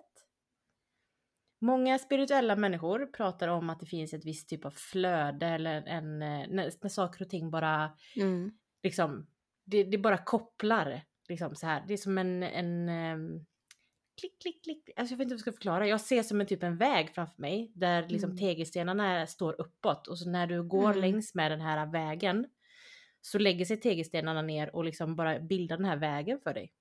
Många 1.61 1.99
spirituella 1.99 2.55
människor 2.55 3.05
pratar 3.05 3.47
om 3.47 3.69
att 3.69 3.79
det 3.79 3.85
finns 3.85 4.13
ett 4.13 4.25
visst 4.25 4.49
typ 4.49 4.65
av 4.65 4.71
flöde 4.71 5.47
eller 5.47 5.81
en, 5.87 6.21
eh, 6.21 6.27
när, 6.49 6.71
när 6.81 6.89
saker 6.89 7.21
och 7.25 7.29
ting 7.29 7.51
bara 7.51 7.91
Mm. 8.15 8.51
liksom, 8.83 9.27
det, 9.65 9.83
det 9.83 9.97
bara 9.97 10.17
kopplar. 10.17 11.01
Liksom 11.29 11.55
så 11.55 11.65
här. 11.67 11.83
Det 11.87 11.93
är 11.93 11.97
som 11.97 12.17
en, 12.17 12.43
en 12.43 12.89
ehm, 12.89 13.45
klick, 14.21 14.41
klick, 14.41 14.63
klick. 14.63 14.89
Alltså 14.95 15.13
jag 15.13 15.17
vet 15.17 15.25
inte 15.25 15.33
hur 15.33 15.37
jag 15.37 15.39
ska 15.41 15.51
förklara. 15.51 15.87
Jag 15.87 16.01
ser 16.01 16.23
som 16.23 16.41
en 16.41 16.47
typ 16.47 16.63
en 16.63 16.77
väg 16.77 17.09
framför 17.15 17.41
mig 17.41 17.71
där 17.75 18.07
liksom 18.07 18.29
Mm. 18.29 18.37
tegelstenarna 18.39 19.27
står 19.27 19.61
uppåt 19.61 20.07
och 20.07 20.19
så 20.19 20.29
när 20.29 20.47
du 20.47 20.63
går 20.63 20.89
Mm. 20.89 21.01
längs 21.01 21.35
med 21.35 21.51
den 21.51 21.61
här 21.61 21.85
vägen 21.91 22.45
så 23.21 23.37
lägger 23.39 23.65
sig 23.65 23.77
tegelstenarna 23.77 24.41
ner 24.41 24.75
och 24.75 24.83
liksom 24.85 25.15
bara 25.15 25.39
bildar 25.39 25.77
den 25.77 25.85
här 25.85 25.97
vägen 25.97 26.39
för 26.39 26.53
dig. 26.53 26.73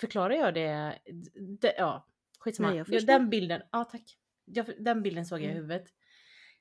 Förklarar 0.00 0.34
jag 0.34 0.54
det? 0.54 0.98
det 1.60 1.74
ja, 1.78 2.06
skitsamma. 2.38 2.68
Nej, 2.70 2.84
jag 2.88 3.06
den 3.06 3.30
bilden, 3.30 3.62
ja 3.72 3.84
tack. 3.84 4.18
Jag, 4.44 4.84
den 4.84 5.02
bilden 5.02 5.26
såg 5.26 5.38
jag 5.38 5.44
i 5.44 5.50
Mm. 5.50 5.56
huvudet. 5.56 5.88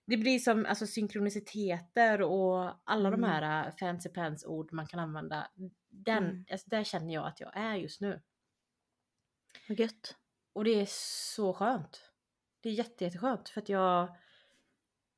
Det 0.05 0.17
blir 0.17 0.39
som 0.39 0.65
alltså, 0.65 0.87
synkroniciteter 0.87 2.21
och 2.21 2.71
alla 2.83 3.07
Mm. 3.07 3.21
de 3.21 3.27
här 3.27 3.67
äh, 3.67 3.75
fancy 3.75 4.09
pants 4.09 4.45
ord 4.45 4.73
man 4.73 4.87
kan 4.87 4.99
använda. 4.99 5.51
Den, 5.89 6.23
Mm. 6.23 6.45
alltså, 6.51 6.69
där 6.69 6.83
känner 6.83 7.13
jag 7.13 7.27
att 7.27 7.39
jag 7.39 7.57
är 7.57 7.75
just 7.75 8.01
nu. 8.01 8.21
Vad 9.67 9.79
gött. 9.79 10.15
Och 10.53 10.63
det 10.63 10.81
är 10.81 10.85
så 10.89 11.53
skönt. 11.53 12.11
Det 12.61 12.69
är 12.69 12.73
jätte, 12.73 13.03
jätteskönt 13.03 13.49
för 13.49 13.61
att 13.61 13.69
jag 13.69 14.03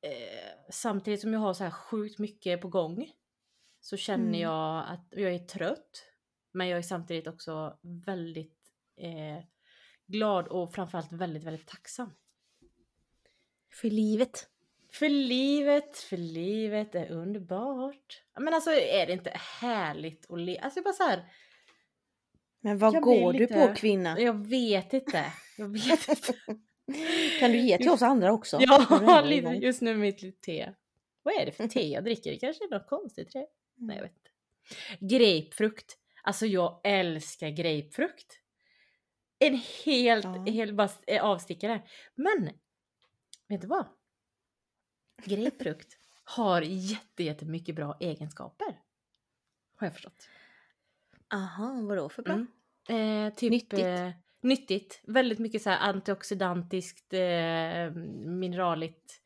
eh, 0.00 0.70
samtidigt 0.70 1.20
som 1.20 1.32
jag 1.32 1.40
har 1.40 1.54
så 1.54 1.64
här 1.64 1.70
sjukt 1.70 2.18
mycket 2.18 2.60
på 2.60 2.68
gång 2.68 3.12
så 3.80 3.96
känner 3.96 4.26
Mm. 4.28 4.40
jag 4.40 4.84
att 4.88 5.06
jag 5.10 5.34
är 5.34 5.38
trött. 5.38 6.04
Men 6.52 6.68
jag 6.68 6.78
är 6.78 6.82
samtidigt 6.82 7.26
också 7.26 7.78
väldigt 8.06 8.58
eh, 9.00 9.44
glad 10.06 10.48
och 10.48 10.74
framförallt 10.74 11.12
väldigt, 11.12 11.44
väldigt 11.44 11.66
tacksam. 11.68 12.14
För 13.80 13.90
livet. 13.90 14.48
För 14.92 15.08
livet, 15.08 15.98
för 15.98 16.16
livet 16.16 16.94
är 16.94 17.10
underbart. 17.10 18.22
Men 18.40 18.54
alltså 18.54 18.70
är 18.70 19.06
det 19.06 19.12
inte 19.12 19.32
härligt 19.60 20.30
att 20.30 20.40
leva? 20.40 20.60
Alltså 20.60 20.82
bara 20.82 20.94
så 20.94 21.02
här, 21.02 21.24
Men 22.60 22.78
vad 22.78 23.00
går 23.02 23.32
lite- 23.32 23.54
du 23.60 23.68
på 23.68 23.74
kvinna? 23.74 24.20
jag 24.20 24.46
vet 24.46 24.92
inte. 24.92 25.24
Jag 25.58 25.68
vet 25.68 26.08
inte. 26.08 26.32
Kan 27.40 27.52
du 27.52 27.58
ge 27.58 27.78
till 27.78 27.90
oss 27.90 28.02
andra 28.02 28.32
också? 28.32 28.58
Ja, 28.60 29.26
just 29.54 29.82
nu 29.82 29.96
mitt 29.96 30.42
te. 30.42 30.72
Vad 31.22 31.34
är 31.40 31.46
det 31.46 31.52
för 31.52 31.68
te 31.68 31.88
jag 31.88 32.04
dricker? 32.04 32.30
Det 32.30 32.38
kanske 32.38 32.64
är 32.64 32.70
något 32.70 32.88
konstigt 32.88 33.30
te? 33.30 33.46
Nej, 33.78 33.96
jag 33.96 34.02
vet 34.02 34.12
inte. 34.16 34.30
Grapefrukt. 35.16 35.98
Alltså 36.22 36.46
jag 36.46 36.80
älskar 36.84 37.48
grapefrukt. 37.48 38.40
En 39.38 39.54
helt, 39.84 40.24
Ja. 40.24 40.44
helt 40.52 40.74
bara 40.74 40.88
eh, 41.06 41.24
avstickare. 41.24 41.82
Men, 42.14 42.50
vet 43.48 43.60
du 43.60 43.66
vad? 43.66 43.86
Grapefrukt 45.24 45.96
har 46.24 46.62
jätte, 46.62 47.24
jättemycket 47.24 47.74
bra 47.74 47.96
egenskaper. 48.00 48.80
Har 49.76 49.86
jag 49.86 49.94
förstått. 49.94 50.28
Aha, 51.34 51.80
vadå 51.88 52.08
för 52.08 52.22
bra? 52.22 52.34
Mm. 52.88 53.26
Eh, 53.26 53.34
typ, 53.34 53.50
Nyttigt. 53.50 53.80
Eh, 53.80 54.10
nyttigt. 54.40 55.00
Väldigt 55.06 55.38
mycket 55.38 55.62
så 55.62 55.70
här 55.70 55.78
antioxidantiskt, 55.90 57.12
eh, 57.12 57.90
mineraligt. 58.26 59.22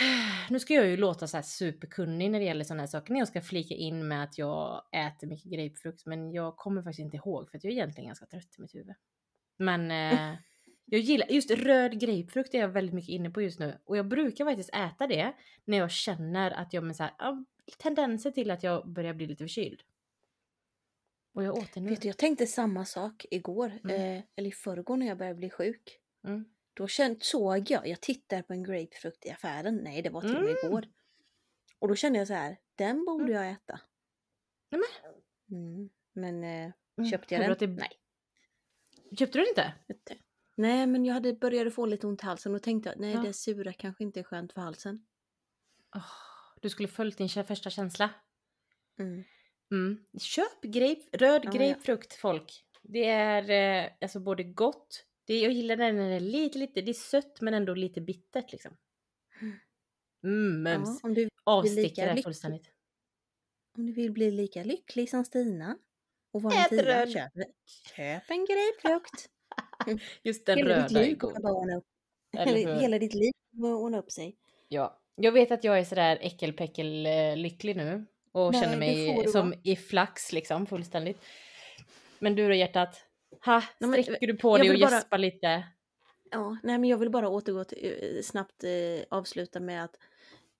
Nu 0.50 0.60
ska 0.60 0.74
jag 0.74 0.86
ju 0.86 0.96
låta 0.96 1.26
så 1.26 1.36
här 1.36 1.42
superkunnig 1.42 2.30
när 2.30 2.38
det 2.38 2.44
gäller 2.44 2.64
sådana 2.64 2.82
här 2.82 2.86
saker 2.86 3.12
när 3.12 3.20
jag 3.20 3.28
ska 3.28 3.40
flika 3.40 3.74
in 3.74 4.08
med 4.08 4.22
att 4.24 4.38
jag 4.38 4.82
äter 4.92 5.26
mycket 5.26 5.52
grapefrukt 5.52 6.06
men 6.06 6.32
jag 6.32 6.56
kommer 6.56 6.82
faktiskt 6.82 7.00
inte 7.04 7.16
ihåg 7.16 7.50
för 7.50 7.58
att 7.58 7.64
jag 7.64 7.70
är 7.70 7.74
egentligen 7.74 8.06
ganska 8.06 8.26
trött 8.26 8.54
i 8.58 8.60
mitt 8.62 8.74
huvud. 8.74 8.94
Men 9.58 9.90
eh, 9.90 10.34
jag 10.84 11.00
gillar, 11.00 11.26
just 11.26 11.50
röd 11.50 12.00
grapefrukt 12.00 12.54
är 12.54 12.58
jag 12.58 12.68
väldigt 12.68 12.94
mycket 12.94 13.10
inne 13.10 13.30
på 13.30 13.42
just 13.42 13.58
nu 13.58 13.78
och 13.84 13.96
jag 13.96 14.08
brukar 14.08 14.44
faktiskt 14.44 14.70
äta 14.74 15.06
det 15.06 15.32
när 15.64 15.78
jag 15.78 15.90
känner 15.90 16.50
att 16.50 16.72
jag 16.72 16.84
med 16.84 16.96
så 16.96 17.02
här, 17.02 17.12
ja, 17.18 17.44
tendenser 17.78 18.30
till 18.30 18.50
att 18.50 18.62
jag 18.62 18.88
börjar 18.88 19.14
bli 19.14 19.26
lite 19.26 19.44
förkyld. 19.44 19.82
Och 21.34 21.44
jag 21.44 21.56
åt 21.58 21.72
det 21.74 21.80
nu. 21.80 21.90
Vet 21.90 22.02
du, 22.02 22.08
jag 22.08 22.16
tänkte 22.16 22.46
samma 22.46 22.84
sak 22.84 23.26
igår, 23.30 23.72
Mm. 23.84 24.16
eh, 24.18 24.24
eller 24.36 24.48
i 24.48 24.52
förrgår 24.52 24.96
när 24.96 25.06
jag 25.06 25.18
började 25.18 25.38
bli 25.38 25.50
sjuk. 25.50 25.98
Mm. 26.26 26.44
Då 26.78 26.88
såg 27.20 27.70
jag, 27.70 27.86
jag 27.86 28.00
tittade 28.00 28.42
på 28.42 28.52
en 28.52 28.62
grapefrukt 28.62 29.26
i 29.26 29.30
affären, 29.30 29.76
nej 29.76 30.02
det 30.02 30.10
var 30.10 30.20
till 30.20 30.36
och 30.36 30.42
med 30.42 30.50
Mm. 30.50 30.66
igår. 30.66 30.86
Och 31.78 31.88
då 31.88 31.94
kände 31.94 32.18
jag 32.18 32.28
så 32.28 32.34
här, 32.34 32.56
den 32.74 33.04
borde 33.04 33.24
Mm. 33.24 33.34
jag 33.36 33.50
äta. 33.52 33.80
Nej, 34.70 34.80
Mm. 35.50 35.90
Men 36.12 36.44
eh, 36.44 36.72
Mm. 36.98 37.10
köpte 37.10 37.34
jag 37.34 37.42
den? 37.48 37.56
det- 37.58 37.66
Nej. 37.80 37.90
Köpte 39.18 39.38
du 39.38 39.44
det 39.44 39.50
inte? 39.50 39.72
Nej 40.54 40.86
men 40.86 41.04
jag 41.04 41.14
hade 41.14 41.32
började 41.32 41.70
få 41.70 41.86
lite 41.86 42.06
ont 42.06 42.22
i 42.22 42.26
halsen 42.26 42.54
och 42.54 42.62
tänkte 42.62 42.94
nej 42.96 43.14
Ja. 43.14 43.20
det 43.22 43.32
sura 43.32 43.72
kanske 43.72 44.04
inte 44.04 44.20
är 44.20 44.24
skönt 44.24 44.52
för 44.52 44.60
halsen. 44.60 45.06
Åh, 45.96 46.02
du 46.60 46.70
skulle 46.70 46.88
följt 46.88 47.18
din 47.18 47.28
första 47.28 47.70
känsla. 47.70 48.10
Mm. 48.98 49.24
Mm. 49.70 50.06
Köp 50.20 50.60
grape, 50.62 51.02
röd 51.12 51.42
Ja, 51.44 51.50
ja. 51.52 51.58
grapefrukt 51.58 52.14
folk. 52.14 52.64
Det 52.82 53.04
är 53.04 53.50
eh, 53.84 53.90
alltså 54.00 54.20
både 54.20 54.42
gott, 54.44 55.04
det, 55.28 55.40
jag 55.40 55.52
gillar 55.52 55.76
när 55.76 55.92
den 55.92 56.00
är 56.00 56.20
lite, 56.20 56.58
lite, 56.58 56.80
det 56.80 56.90
är 56.90 56.94
sött 56.94 57.40
men 57.40 57.54
ändå 57.54 57.74
lite 57.74 58.00
bittert 58.00 58.52
liksom. 58.52 58.76
Mm, 60.24 60.62
mums. 60.62 61.00
Ja, 61.02 61.08
om, 61.08 61.14
du, 61.14 61.28
Avstickare 61.44 62.22
fullständigt. 62.22 62.70
om 63.76 63.86
du 63.86 63.92
vill 63.92 64.12
bli 64.12 64.30
lika 64.30 64.64
lycklig 64.64 65.10
som 65.10 65.24
Stina 65.24 65.78
och 66.32 66.42
vara 66.42 66.54
en 66.54 66.68
tia, 66.68 67.06
köp, 67.06 67.32
köp 67.96 68.30
en 68.30 68.46
grapefrukt. 68.46 69.30
Just 70.22 70.46
den 70.46 70.58
Hela 70.58 70.82
ditt 70.82 70.92
röda 70.92 71.00
är 71.00 71.06
liv 71.06 71.16
kommer 71.16 71.40
bara 71.40 71.52
ordna 71.52 71.76
upp, 71.76 71.84
hela, 72.32 72.80
hela 72.80 72.98
ditt 72.98 73.14
liv 73.14 73.32
kommer 73.50 73.74
ordna 73.74 73.98
upp 73.98 74.12
sig. 74.12 74.36
Ja. 74.68 75.00
Jag 75.14 75.32
vet 75.32 75.50
att 75.50 75.64
jag 75.64 75.78
är 75.78 75.84
sådär 75.84 76.18
äckelpäckel 76.20 77.06
eh, 77.06 77.36
lycklig 77.36 77.76
nu. 77.76 78.06
Och 78.32 78.52
Nej, 78.52 78.62
känner 78.62 78.74
det 78.74 78.78
mig 78.78 79.28
som 79.28 79.54
i 79.62 79.76
flax 79.76 80.32
liksom 80.32 80.66
fullständigt. 80.66 81.20
Men 82.18 82.34
du 82.34 82.48
då 82.48 82.54
hjärtat? 82.54 83.07
Ha, 83.44 83.60
sträcker 83.60 84.26
du 84.26 84.36
på 84.36 84.58
dig 84.58 84.70
och 84.70 84.80
bara- 84.80 84.90
gäspar 84.90 85.18
lite? 85.18 85.64
Ja, 86.30 86.56
nej 86.62 86.78
men 86.78 86.90
jag 86.90 86.98
vill 86.98 87.10
bara 87.10 87.28
återgå 87.28 87.64
till, 87.64 87.96
eh, 88.16 88.22
snabbt 88.22 88.64
eh, 88.64 88.70
avsluta 89.10 89.60
med 89.60 89.84
att 89.84 89.96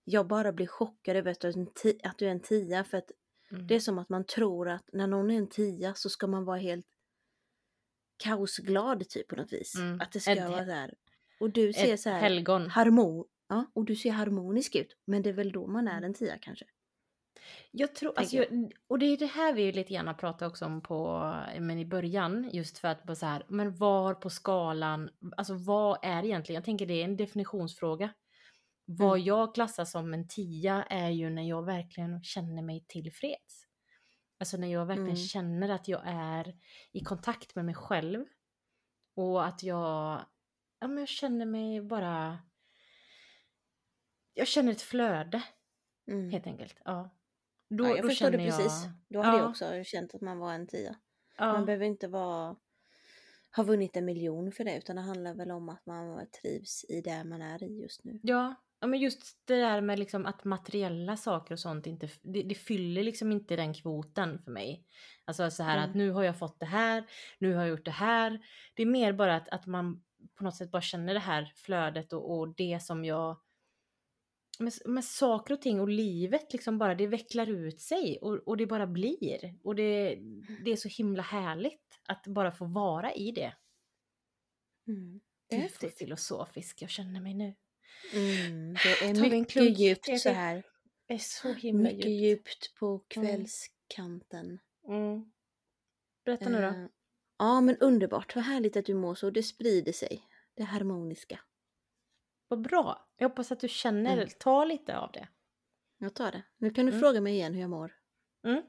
jag 0.04 0.26
bara 0.26 0.52
blir 0.52 0.66
chockad 0.66 1.16
över 1.16 1.30
att 1.30 1.40
du, 1.40 1.48
är 1.48 1.56
en 1.58 1.66
ti- 1.68 2.00
att 2.02 2.18
du 2.18 2.26
är 2.26 2.30
en 2.30 2.40
tia 2.40 2.84
för 2.84 2.98
att 2.98 3.10
Mm. 3.50 3.66
det 3.66 3.74
är 3.74 3.80
som 3.80 3.98
att 3.98 4.08
man 4.08 4.24
tror 4.24 4.68
att 4.68 4.90
när 4.92 5.06
någon 5.06 5.30
är 5.30 5.38
en 5.38 5.48
tia 5.48 5.94
så 5.94 6.08
ska 6.08 6.26
man 6.26 6.44
vara 6.44 6.56
helt 6.58 6.86
kaosglad 8.16 9.08
typ 9.08 9.28
på 9.28 9.36
något 9.36 9.52
vis. 9.52 9.74
Mm. 9.76 10.00
Att 10.00 10.12
det 10.12 10.20
ska 10.20 10.32
Ett- 10.32 10.50
vara 10.50 10.62
här. 10.64 10.94
Och 11.40 11.50
du 11.50 11.72
ser 11.72 11.96
så 11.96 12.10
här 12.10 12.20
helgon. 12.20 12.66
harmon, 12.70 13.24
ja, 13.48 13.64
och 13.74 13.84
du 13.84 13.96
ser 13.96 14.10
harmonisk 14.10 14.76
ut. 14.76 14.96
Men 15.04 15.22
det 15.22 15.28
är 15.28 15.34
väl 15.34 15.52
då 15.52 15.66
man 15.66 15.88
Mm. 15.88 16.02
är 16.02 16.06
en 16.06 16.14
tia 16.14 16.38
kanske. 16.40 16.64
Jag 17.70 17.94
tror, 17.94 18.18
alltså, 18.18 18.36
jag, 18.36 18.72
och 18.88 18.98
det 18.98 19.06
är 19.06 19.16
det 19.16 19.26
här 19.26 19.52
vi 19.52 19.72
lite 19.72 19.94
grann 19.94 20.06
har 20.06 20.14
pratat 20.14 20.48
också 20.50 20.64
om 20.64 20.82
på, 20.82 21.18
men 21.60 21.78
i 21.78 21.84
början, 21.86 22.50
just 22.52 22.78
för 22.78 22.88
att 22.88 23.04
bara 23.04 23.14
så 23.14 23.26
här, 23.26 23.42
men 23.48 23.76
var 23.76 24.14
på 24.14 24.30
skalan, 24.30 25.10
alltså 25.36 25.54
vad 25.54 25.98
är 26.02 26.24
egentligen, 26.24 26.54
jag 26.54 26.64
tänker 26.64 26.86
det 26.86 26.94
är 27.00 27.04
en 27.04 27.16
definitionsfråga. 27.16 28.10
Vad 28.84 29.14
Mm. 29.18 29.24
jag 29.26 29.54
klassar 29.54 29.84
som 29.84 30.14
en 30.14 30.28
tia 30.28 30.82
är 30.82 31.10
ju 31.10 31.30
när 31.30 31.42
jag 31.48 31.64
verkligen 31.64 32.22
känner 32.24 32.62
mig 32.62 32.84
tillfreds. 32.88 33.64
Alltså 34.40 34.56
när 34.56 34.68
jag 34.68 34.86
verkligen 34.86 35.08
Mm. 35.08 35.16
känner 35.26 35.68
att 35.68 35.88
jag 35.88 36.02
är 36.06 36.54
i 36.92 37.00
kontakt 37.00 37.54
med 37.54 37.64
mig 37.64 37.74
själv. 37.74 38.24
Och 39.16 39.46
att 39.46 39.62
jag, 39.62 40.20
ja 40.80 40.88
men 40.88 40.98
jag 40.98 41.08
känner 41.08 41.46
mig 41.46 41.80
bara, 41.82 42.38
jag 44.34 44.48
känner 44.48 44.72
ett 44.72 44.82
flöde 44.82 45.42
Mm. 46.10 46.30
helt 46.30 46.46
enkelt. 46.46 46.80
Ja. 46.84 47.17
Då, 47.70 47.84
ja, 47.84 47.88
jag 47.96 48.02
då 48.02 48.08
förstår 48.08 48.30
det 48.30 48.38
precis. 48.38 48.84
Jag, 48.84 48.92
Då 49.08 49.22
hade 49.22 49.38
jag 49.38 49.44
Ja. 49.46 49.50
också 49.50 49.84
känt 49.84 50.14
att 50.14 50.20
man 50.20 50.38
var 50.38 50.52
en 50.52 50.66
tia. 50.66 50.96
ja, 51.38 51.52
Man 51.52 51.64
behöver 51.64 51.86
inte 51.86 52.08
vara, 52.08 52.56
ha 53.56 53.62
vunnit 53.62 53.96
en 53.96 54.04
miljon 54.04 54.52
för 54.52 54.64
det 54.64 54.76
utan 54.78 54.96
det 54.96 55.02
handlar 55.02 55.34
väl 55.34 55.50
om 55.50 55.68
att 55.68 55.86
man 55.86 56.26
trivs 56.42 56.84
i 56.88 57.00
det 57.00 57.24
man 57.24 57.42
är 57.42 57.62
i 57.62 57.80
just 57.82 58.04
nu. 58.04 58.20
ja, 58.22 58.54
ja, 58.80 58.86
men 58.86 59.00
just 59.00 59.22
det 59.44 59.56
där 59.56 59.80
med 59.80 59.98
liksom 59.98 60.26
att 60.26 60.44
materiella 60.44 61.16
saker 61.16 61.54
och 61.54 61.60
sånt 61.60 61.86
inte, 61.86 62.08
det, 62.22 62.42
det 62.42 62.54
fyller 62.54 63.02
liksom 63.02 63.32
inte 63.32 63.56
den 63.56 63.74
kvoten 63.74 64.38
för 64.44 64.50
mig. 64.50 64.84
Alltså 65.24 65.50
så 65.50 65.62
här 65.62 65.76
Mm. 65.78 65.90
att 65.90 65.96
nu 65.96 66.10
har 66.10 66.22
jag 66.24 66.38
fått 66.38 66.60
det 66.60 66.66
här, 66.66 67.04
nu 67.38 67.54
har 67.54 67.60
jag 67.62 67.70
gjort 67.70 67.84
det 67.84 67.90
här. 67.90 68.40
Det 68.74 68.82
är 68.82 68.86
mer 68.86 69.12
bara 69.12 69.36
att, 69.36 69.48
att 69.48 69.66
man 69.66 70.02
på 70.34 70.44
något 70.44 70.56
sätt 70.56 70.70
bara 70.70 70.82
känner 70.82 71.14
det 71.14 71.20
här 71.20 71.52
flödet 71.56 72.12
och, 72.12 72.38
och 72.38 72.54
det 72.56 72.82
som 72.82 73.04
jag 73.04 73.36
med, 74.58 74.72
med 74.84 75.04
saker 75.04 75.54
och 75.54 75.62
ting 75.62 75.80
och 75.80 75.88
livet 75.88 76.52
liksom 76.52 76.78
bara 76.78 76.94
det 76.94 77.06
vecklar 77.06 77.46
ut 77.46 77.80
sig 77.80 78.18
och, 78.22 78.34
och 78.48 78.56
det 78.56 78.66
bara 78.66 78.86
blir. 78.86 79.54
Och 79.62 79.74
det, 79.74 80.18
det 80.64 80.72
är 80.72 80.76
så 80.76 80.88
himla 80.88 81.22
härligt 81.22 82.00
att 82.08 82.26
bara 82.26 82.52
få 82.52 82.64
vara 82.64 83.12
i 83.14 83.32
det. 83.32 83.54
Mm. 84.86 85.20
Det 85.48 85.56
är 85.56 85.60
häftigt. 85.60 85.98
filosofisk 85.98 86.82
jag 86.82 86.90
känner 86.90 87.20
mig 87.20 87.34
nu. 87.34 87.54
Mm, 88.14 88.74
det 88.74 89.04
är 89.08 89.30
mycket 89.30 89.78
djupt 89.78 90.20
så 90.20 90.28
här. 90.28 90.62
Det 91.06 91.14
är 91.14 91.18
så 91.18 91.52
himla 91.52 91.90
Mycket 91.90 92.10
djupt. 92.10 92.22
djupt 92.22 92.74
på 92.74 92.98
kvällskanten. 93.08 94.58
Mm. 94.88 95.32
Berätta 96.24 96.48
nu 96.48 96.60
då. 96.60 96.66
Eh, 96.66 96.86
Ja 97.40 97.60
men 97.60 97.76
underbart, 97.76 98.34
vad 98.34 98.44
härligt 98.44 98.76
att 98.76 98.84
du 98.86 98.94
mår 98.94 99.14
så. 99.14 99.30
Det 99.30 99.42
sprider 99.42 99.92
sig. 99.92 100.22
Det 100.54 100.62
harmoniska. 100.62 101.40
Vad 102.48 102.60
bra. 102.60 103.06
Jag 103.16 103.28
hoppas 103.28 103.52
att 103.52 103.60
du 103.60 103.68
känner, 103.68 104.12
Mm. 104.16 104.28
ta 104.38 104.64
lite 104.64 104.98
av 104.98 105.12
det. 105.12 105.28
Jag 105.98 106.14
tar 106.14 106.32
det. 106.32 106.42
Nu 106.58 106.70
kan 106.70 106.86
du 106.86 106.92
Mm. 106.92 107.00
fråga 107.00 107.20
mig 107.20 107.32
igen 107.34 107.54
hur 107.54 107.60
jag 107.60 107.70
mår. 107.70 107.92
Mm. 108.44 108.62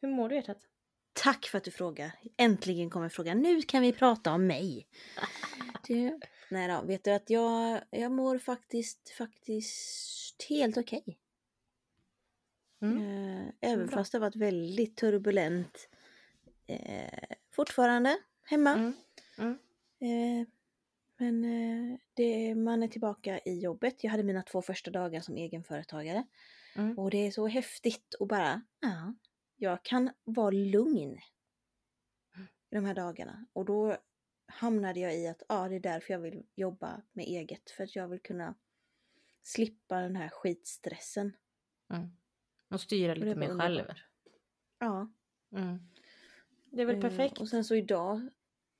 Hur 0.00 0.08
mår 0.08 0.28
du 0.28 0.34
hjärtat? 0.34 0.58
Tack 1.12 1.46
för 1.46 1.58
att 1.58 1.64
du 1.64 1.70
frågar. 1.70 2.12
Äntligen 2.36 2.90
kommer 2.90 3.08
frågan. 3.08 3.38
Nu 3.38 3.62
kan 3.62 3.82
vi 3.82 3.92
prata 3.92 4.32
om 4.32 4.46
mig. 4.46 4.88
Du, 5.86 6.20
nej 6.50 6.68
då, 6.68 6.82
vet 6.86 7.04
du 7.04 7.10
att 7.10 7.30
jag, 7.30 7.80
jag 7.90 8.12
mår 8.12 8.38
faktiskt, 8.38 9.10
faktiskt 9.10 10.42
helt 10.48 10.76
okej. 10.76 11.18
Mm. 12.82 12.98
Eh, 12.98 13.46
även 13.60 13.86
Bra. 13.86 13.96
fast 13.96 14.12
det 14.12 14.18
har 14.18 14.20
varit 14.20 14.36
väldigt 14.36 14.96
turbulent 14.96 15.88
eh, 16.66 17.36
fortfarande 17.52 18.18
hemma. 18.44 18.70
Mm. 18.70 18.94
Mm. 19.38 19.58
Eh, 20.00 20.46
men 21.16 21.44
eh, 21.44 21.98
det, 22.14 22.54
man 22.54 22.82
är 22.82 22.88
tillbaka 22.88 23.38
i 23.38 23.60
jobbet. 23.60 24.04
Jag 24.04 24.10
hade 24.10 24.22
mina 24.22 24.42
två 24.42 24.62
första 24.62 24.90
dagar 24.90 25.20
som 25.20 25.36
egenföretagare. 25.36 26.26
Mm. 26.76 26.98
Och 26.98 27.10
det 27.10 27.26
är 27.26 27.30
så 27.30 27.46
häftigt 27.46 28.14
och 28.14 28.26
bara, 28.26 28.62
ja, 28.80 29.14
jag 29.56 29.82
kan 29.82 30.10
vara 30.24 30.50
lugn 30.50 31.18
i 32.70 32.76
de 32.76 32.84
här 32.84 32.94
dagarna. 32.94 33.46
Och 33.52 33.64
då 33.64 33.96
hamnade 34.46 35.00
jag 35.00 35.16
i 35.16 35.26
att, 35.26 35.42
ja, 35.48 35.68
det 35.68 35.74
är 35.74 35.80
därför 35.80 36.12
jag 36.12 36.20
vill 36.20 36.46
jobba 36.54 37.02
med 37.12 37.24
eget. 37.24 37.70
För 37.70 37.84
att 37.84 37.96
jag 37.96 38.08
vill 38.08 38.20
kunna 38.20 38.54
slippa 39.42 40.00
den 40.00 40.16
här 40.16 40.28
skitstressen. 40.28 41.36
Mm. 41.94 42.10
Och 42.70 42.80
styra 42.80 43.14
lite 43.14 43.34
mer 43.34 43.58
själv. 43.58 43.84
Ja. 44.78 45.12
Mm. 45.52 45.78
Det 46.70 46.82
är 46.82 46.86
väl 46.86 46.96
Eh, 46.96 47.02
perfekt. 47.02 47.38
Och 47.38 47.48
sen 47.48 47.64
så 47.64 47.74
idag, 47.74 48.28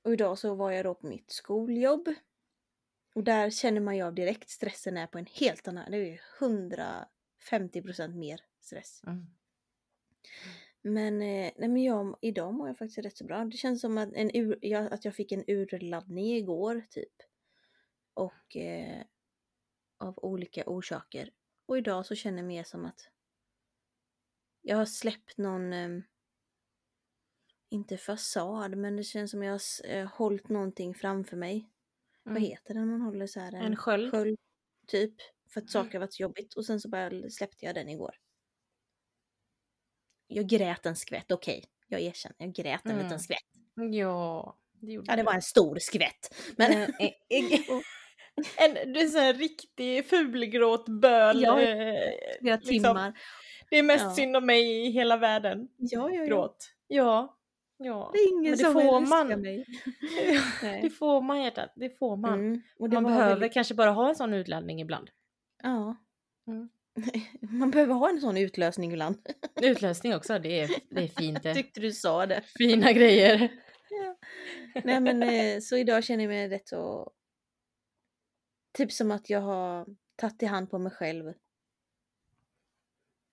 och 0.01 0.13
idag 0.13 0.37
så 0.37 0.55
var 0.55 0.71
jag 0.71 0.85
då 0.85 0.95
på 0.95 1.07
mitt 1.07 1.31
skoljobb. 1.31 2.13
Och 3.15 3.23
där 3.23 3.49
känner 3.49 3.81
man 3.81 3.95
ju 3.95 4.01
av 4.01 4.13
direkt 4.13 4.49
stressen 4.49 4.97
är 4.97 5.07
på 5.07 5.17
en 5.17 5.25
helt 5.25 5.67
annan, 5.67 5.91
det 5.91 5.97
är 5.97 6.01
ju 6.01 6.17
150% 6.39 8.15
mer 8.15 8.41
stress. 8.59 9.01
Mm. 9.07 9.25
Men, 10.81 11.21
eh, 11.21 11.51
nej 11.57 11.69
men 11.69 11.83
jag, 11.83 12.17
idag 12.21 12.53
mår 12.53 12.67
jag 12.67 12.77
faktiskt 12.77 12.97
rätt 12.97 13.17
så 13.17 13.25
bra. 13.25 13.45
Det 13.45 13.57
känns 13.57 13.81
som 13.81 13.97
att, 13.97 14.13
en 14.13 14.35
ur, 14.35 14.59
jag, 14.61 14.93
att 14.93 15.05
jag 15.05 15.15
fick 15.15 15.31
en 15.31 15.43
urladdning 15.47 16.35
igår 16.35 16.85
typ. 16.89 17.13
Och 18.13 18.57
eh, 18.57 19.01
av 19.97 20.19
olika 20.21 20.63
orsaker. 20.65 21.31
Och 21.65 21.77
idag 21.77 22.05
så 22.05 22.15
känner 22.15 22.37
jag 22.37 22.47
mer 22.47 22.63
som 22.63 22.85
att 22.85 23.09
jag 24.61 24.77
har 24.77 24.85
släppt 24.85 25.37
någon, 25.37 25.73
eh, 25.73 25.99
inte 27.69 27.97
fasad, 27.97 28.77
men 28.77 28.95
det 28.95 29.03
känns 29.03 29.31
som 29.31 29.43
jag 29.43 29.53
har 29.53 29.61
eh, 29.89 30.07
hållit 30.07 30.49
någonting 30.49 30.93
framför 30.93 31.37
mig. 31.37 31.69
Vad 32.25 32.31
Mm. 32.37 32.43
heter 32.43 32.73
det 32.73 32.79
när 32.79 32.85
man 32.85 33.01
håller 33.01 33.27
så 33.27 33.39
här? 33.39 33.53
En 33.53 33.75
sköld. 33.75 34.11
Sköld, 34.11 34.37
typ. 34.87 35.13
För 35.53 35.61
att 35.61 35.69
saker 35.69 35.91
har 35.93 35.99
varit 35.99 36.13
så 36.13 36.21
jobbigt. 36.23 36.53
Och 36.53 36.65
sen 36.65 36.79
så 36.79 36.89
bara 36.89 37.29
släppte 37.29 37.65
jag 37.65 37.75
den 37.75 37.89
igår. 37.89 38.15
Jag 40.27 40.47
grät 40.47 40.85
en 40.85 40.95
skvätt, 40.95 41.31
okej. 41.31 41.65
Jag 41.87 42.01
erkänner, 42.01 42.35
jag 42.39 42.53
grät 42.53 42.85
en 42.85 42.91
Mm. 42.91 43.03
liten 43.03 43.19
skvätt. 43.19 43.37
Ja, 43.91 44.57
det 44.81 44.91
gjorde 44.91 45.11
Ja, 45.11 45.15
det 45.15 45.23
var 45.23 45.33
en 45.33 45.41
stor 45.41 45.75
skvätt. 45.79 46.35
Men... 46.57 46.71
Eh, 46.71 46.89
eh, 47.29 47.81
en, 48.57 48.93
du 48.93 48.99
är 48.99 49.03
en 49.03 49.09
sån 49.09 49.21
här 49.21 49.33
riktig 49.33 50.05
fulgråtböl. 50.09 51.41
Ja, 51.41 51.61
eh, 51.61 52.11
Flera 52.39 52.55
liksom. 52.55 52.69
timmar. 52.71 53.19
Det 53.69 53.77
är 53.77 53.83
mest 53.83 54.03
Ja. 54.05 54.15
synd 54.15 54.37
om 54.37 54.45
mig 54.45 54.87
i 54.87 54.89
hela 54.91 55.17
världen. 55.17 55.67
Ja, 55.77 56.09
ja, 56.09 56.15
ja. 56.15 56.25
Gråt. 56.25 56.73
Ja. 56.87 57.34
Ja. 57.77 58.09
Det 58.13 58.19
är 58.19 58.31
ingen 58.31 58.43
Men 58.43 58.51
det 58.51 58.57
som 58.57 58.73
får 58.73 58.97
älskar 58.97 59.25
man. 59.25 59.41
mig. 59.41 59.65
det 60.81 60.89
får 60.89 61.21
man 61.21 61.43
hjärtat. 61.43 61.73
Det 61.75 61.89
får 61.97 62.17
man. 62.17 62.39
Mm. 62.39 62.61
Och 62.79 62.89
Man 62.89 63.03
behöver 63.03 63.29
väldigt- 63.29 63.53
kanske 63.53 63.73
bara 63.73 63.91
ha 63.91 64.09
en 64.09 64.15
sån 64.15 64.33
utladdning 64.33 64.81
ibland. 64.81 65.09
Ja. 65.63 65.95
Mm. 66.47 66.69
Man 67.59 67.71
behöver 67.71 67.93
ha 67.93 68.09
en 68.09 68.21
sån 68.21 68.37
utlösning 68.37 68.91
ibland. 68.91 69.17
Utlösning 69.61 70.15
också, 70.15 70.39
det 70.39 70.59
är, 70.61 70.69
det 70.89 71.03
är 71.03 71.07
fint 71.07 71.43
det. 71.43 71.53
Tyckte 71.53 71.79
du 71.79 71.91
sa 71.91 72.25
det. 72.25 72.41
Fina 72.57 72.91
grejer. 72.93 73.51
Nej 74.83 74.99
men 74.99 75.23
eh, 75.23 75.59
så 75.59 75.77
idag 75.77 76.03
känner 76.03 76.23
jag 76.23 76.29
mig 76.29 76.49
rätt 76.49 76.67
så... 76.67 77.11
Typ 78.73 78.91
som 78.91 79.11
att 79.11 79.29
jag 79.29 79.41
har 79.41 79.85
tagit 80.15 80.43
i 80.43 80.45
hand 80.45 80.71
på 80.71 80.79
mig 80.79 80.91
själv. 80.91 81.33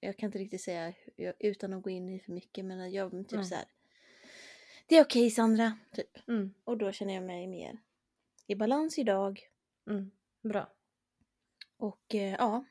Jag 0.01 0.17
kan 0.19 0.27
inte 0.27 0.39
riktigt 0.39 0.63
säga 0.63 0.93
utan 1.39 1.73
att 1.73 1.83
gå 1.83 1.91
in 1.91 2.09
i 2.09 2.21
för 2.21 2.33
mycket 2.33 2.65
men 2.65 2.93
jag 2.93 3.11
typ 3.11 3.33
Nej. 3.33 3.45
så 3.45 3.55
här. 3.55 3.65
Det 4.87 4.97
är 4.99 5.05
okej 5.05 5.31
Sandra, 5.31 5.73
typ. 5.95 6.29
Mm, 6.29 6.55
Och 6.65 6.79
då 6.79 6.93
känner 6.93 7.15
jag 7.15 7.23
mig 7.23 7.47
mer 7.47 7.79
i 8.47 8.55
balans 8.55 8.99
idag. 8.99 9.41
mm, 9.91 10.11
bra. 10.43 10.69
Och 11.79 12.15
eh, 12.15 12.35
ja, 12.39 12.65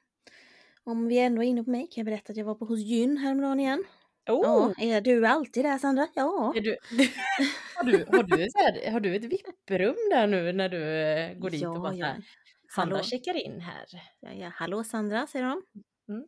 om 0.84 1.08
vi 1.08 1.20
ändå 1.20 1.44
är 1.44 1.48
inne 1.48 1.64
på 1.64 1.70
mig 1.70 1.82
kan 1.88 2.02
jag 2.02 2.06
berätta 2.06 2.32
att 2.32 2.38
jag 2.38 2.46
var 2.46 2.56
på 2.56 2.66
hos 2.66 2.80
gyn 2.80 3.18
häromdagen 3.18 3.60
igen. 3.60 3.84
Oh, 4.30 4.42
Ja, 4.44 4.74
är 4.82 5.02
du 5.02 5.26
alltid 5.28 5.66
där 5.66 5.78
Sandra? 5.78 6.08
Ja. 6.16 6.54
är 6.56 6.62
du, 6.62 6.78
har, 7.76 7.84
du, 7.84 8.06
har, 8.18 8.24
du 8.24 8.38
här, 8.56 8.92
har 8.92 9.00
du 9.00 9.16
ett 9.16 9.24
VIP-rum 9.24 9.96
där 10.12 10.28
nu 10.28 10.52
när 10.52 10.70
du 10.70 10.84
eh, 10.84 11.34
går 11.34 11.50
dit 11.50 11.66
och 11.66 11.82
bara 11.82 11.94
så 11.94 12.04
här, 12.04 12.22
Sandra 12.76 12.96
Hallå. 12.96 13.04
checkar 13.04 13.34
in 13.46 13.60
här. 13.62 13.86
Ja, 14.20 14.32
ja, 14.34 14.52
hallå 14.56 14.84
Sandra, 14.84 15.28
säger 15.28 15.46
de. 15.46 15.64
Mm. 16.10 16.28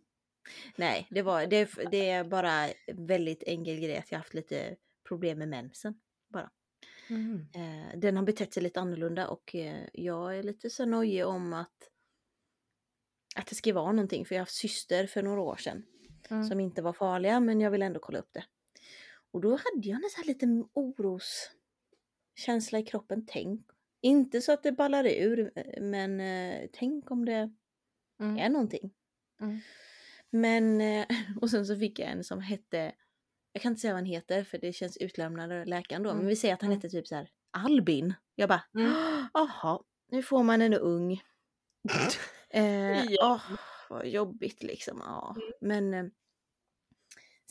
Nej, 0.75 1.07
det, 1.09 1.21
var, 1.21 1.45
det, 1.45 1.69
det 1.91 2.09
är 2.09 2.23
bara 2.23 2.69
väldigt 2.93 3.43
enkel 3.43 3.79
grej 3.79 3.97
att 3.97 4.11
jag 4.11 4.17
haft 4.19 4.33
lite 4.33 4.75
problem 5.13 5.39
med 5.39 5.49
mensen. 5.49 5.99
Mm. 7.09 7.47
Eh, 7.55 7.99
den 7.99 8.17
har 8.17 8.23
betett 8.23 8.53
sig 8.53 8.63
lite 8.63 8.79
annorlunda 8.79 9.27
och 9.27 9.55
eh, 9.55 9.83
jag 9.93 10.37
är 10.37 10.43
lite 10.43 10.69
så 10.69 10.85
nojig 10.85 11.25
om 11.25 11.53
att, 11.53 11.89
att 13.35 13.47
det 13.47 13.55
ska 13.55 13.73
vara 13.73 13.91
någonting. 13.91 14.25
För 14.25 14.35
jag 14.35 14.39
har 14.39 14.45
haft 14.45 14.55
syster 14.55 15.07
för 15.07 15.23
några 15.23 15.41
år 15.41 15.55
sedan 15.55 15.85
Mm. 16.29 16.43
som 16.43 16.59
inte 16.59 16.81
var 16.81 16.93
farliga 16.93 17.39
men 17.39 17.61
jag 17.61 17.71
vill 17.71 17.81
ändå 17.81 17.99
kolla 17.99 18.19
upp 18.19 18.33
det. 18.33 18.45
Och 19.31 19.41
då 19.41 19.49
hade 19.49 19.87
jag 19.87 20.03
en 20.03 20.09
sån 20.09 20.21
här 20.23 20.27
liten 20.27 20.69
oroskänsla 20.73 22.79
i 22.79 22.83
kroppen. 22.83 23.25
Tänk, 23.27 23.65
inte 24.01 24.41
så 24.41 24.51
att 24.51 24.63
det 24.63 24.71
ballar 24.71 25.05
ur 25.05 25.51
eh, 25.55 25.81
men 25.81 26.19
eh, 26.19 26.69
tänk 26.73 27.11
om 27.11 27.25
det 27.25 27.53
Mm. 28.19 28.37
är 28.37 28.49
någonting. 28.49 28.93
Mm. 29.41 29.59
Men, 30.29 30.81
och 31.41 31.49
sen 31.49 31.65
så 31.65 31.79
fick 31.79 31.99
jag 31.99 32.09
en 32.09 32.23
som 32.23 32.39
hette, 32.41 32.95
jag 33.53 33.61
kan 33.61 33.71
inte 33.71 33.81
säga 33.81 33.93
vad 33.93 33.97
han 34.01 34.05
heter 34.05 34.43
för 34.43 34.57
det 34.57 34.73
känns 34.73 34.97
utlämnande 34.97 35.65
läkaren 35.65 36.03
då, 36.03 36.09
Mm. 36.09 36.19
men 36.19 36.27
vi 36.27 36.35
säger 36.35 36.53
att 36.53 36.61
han 36.61 36.69
Mm. 36.71 36.77
hette 36.77 36.89
typ 36.89 37.07
så 37.07 37.15
här 37.15 37.29
Albin. 37.51 38.13
Jag 38.35 38.49
bara, 38.49 38.63
Mm. 38.75 38.93
jaha, 39.33 39.79
nu 40.11 40.23
får 40.23 40.43
man 40.43 40.61
en 40.61 40.73
ung. 40.73 41.21
Eh, 42.49 43.05
Ja. 43.05 43.41
åh, 43.49 43.57
vad 43.89 44.07
jobbigt 44.07 44.63
liksom. 44.63 45.01
Ja. 45.05 45.35
Mm. 45.37 45.51
Men 45.61 45.93
eh, 46.05 46.11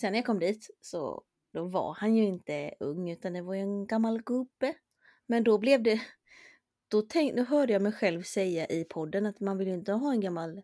sen 0.00 0.12
när 0.12 0.18
jag 0.18 0.26
kom 0.26 0.38
dit 0.38 0.70
så 0.80 1.24
då 1.52 1.64
var 1.68 1.94
han 1.94 2.16
ju 2.16 2.24
inte 2.24 2.74
ung 2.80 3.10
utan 3.10 3.32
det 3.32 3.42
var 3.42 3.54
ju 3.54 3.60
en 3.60 3.86
gammal 3.86 4.22
gubbe. 4.22 4.74
Men 5.26 5.44
då 5.44 5.58
blev 5.58 5.82
det, 5.82 6.00
då, 6.88 7.02
tänk, 7.02 7.36
då 7.36 7.42
hörde 7.42 7.72
jag 7.72 7.82
mig 7.82 7.92
själv 7.92 8.22
säga 8.22 8.66
i 8.66 8.84
podden 8.84 9.26
att 9.26 9.40
man 9.40 9.58
vill 9.58 9.68
ju 9.68 9.74
inte 9.74 9.92
ha 9.92 10.12
en 10.12 10.20
gammal 10.20 10.62